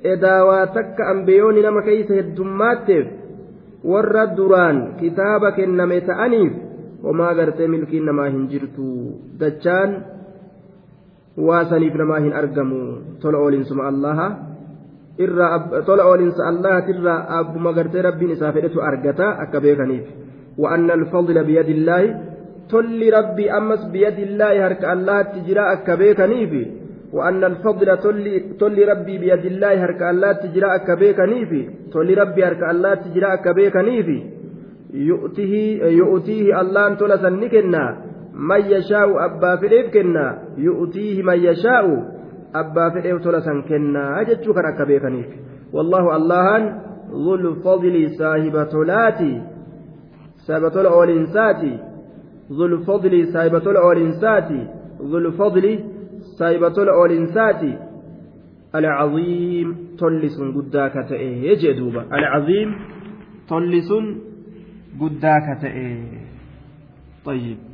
edaawaa 0.04 0.68
takka 0.74 1.08
ambeeyoonni 1.14 1.62
nama 1.62 1.82
keeysa 1.82 2.14
heddummaatteef 2.20 3.08
warra 3.86 4.26
duraan 4.38 4.98
kitaaba 5.00 5.52
kenname 5.52 6.02
ta'aniif 6.02 6.54
homaa 7.06 7.34
gartee 7.40 7.68
milkiin 7.68 8.06
namaa 8.10 8.30
hin 8.34 8.46
jirtu 8.52 8.86
dachaan 9.40 10.17
waasaniif 11.38 11.96
namaa 11.96 12.20
hin 12.20 12.34
argamu. 12.34 12.84
Tola 13.22 13.38
oolinsuma 13.38 13.88
allaha 13.88 14.30
irraa 15.18 15.82
tola 15.86 16.06
oolinsa 16.06 16.48
allahatirraa 16.52 17.20
abbuma 17.42 17.74
gartee 17.74 18.02
rabbiin 18.02 18.38
isaa 18.38 18.54
fedhetu 18.54 18.82
argata 18.92 19.36
akka 19.46 19.62
beekaniif. 19.62 20.08
وأن 20.58 20.92
الفضل 20.92 21.44
بيد 21.44 21.70
الله 21.70 22.22
تل 22.70 23.14
ربي 23.14 23.52
أمس 23.52 23.86
بيد 23.86 24.20
الله 24.20 24.68
هرك 24.68 24.84
الله 24.86 25.22
تجرى 25.22 25.64
أكبيكنيفي 25.74 26.66
وأن 27.14 27.44
الفضل 27.44 27.98
تولي 28.60 28.84
ربي 28.84 29.18
بيد 29.18 29.46
الله 29.46 29.74
هرك 29.84 30.02
الله 30.02 30.32
تجرى 30.32 30.76
أكبيك 30.76 31.20
نيفي 31.20 31.70
تولي 31.92 32.14
ربي 32.14 32.46
هرك 32.46 32.64
الله 32.72 32.94
تجرى 32.94 33.34
أكبيك 33.34 33.76
نيفي 33.76 34.20
يؤتيه 34.94 35.84
يؤتيه 36.02 36.62
الله 36.62 36.94
تولى 36.94 37.18
سنكنا 37.18 37.84
من 38.38 38.62
يشاء 38.66 39.26
أبا 39.26 39.56
فليف 39.56 39.94
كنا 39.94 40.44
يؤتيه 40.58 41.24
من 41.24 41.38
يشاء 41.40 41.86
أبا 42.56 42.90
فليف 42.90 43.24
تولى 43.24 43.42
سنكنا 43.42 44.22
أجد 44.22 44.42
شكرا 44.42 44.70
أكبيك 44.76 45.06
نيفي 45.06 45.38
والله 45.74 46.16
الله 46.16 46.48
ذو 47.12 47.36
الفضل 47.36 48.12
صاحب 48.20 48.70
تولاتي 48.70 49.42
صاحب 50.38 50.70
تولى 50.74 50.90
أولينساتي 50.90 51.80
ذو 52.52 52.66
الفضل 52.66 53.28
صاحب 53.34 53.58
تولى 53.64 53.80
أولينساتي 53.80 54.68
ذو 55.02 55.18
الفضل 55.18 55.66
sun 60.36 60.50
guddaa 60.54 60.90
ka 60.94 61.02
ta'e 61.10 61.56
jee 61.62 61.74
duuba 61.74 62.02
alcaziim 62.16 62.70
tolli 63.50 63.82
sun 63.90 64.06
guddaa 65.00 65.40
ka 65.46 65.54
ta'e 65.62 65.90
طيب. 67.28 67.67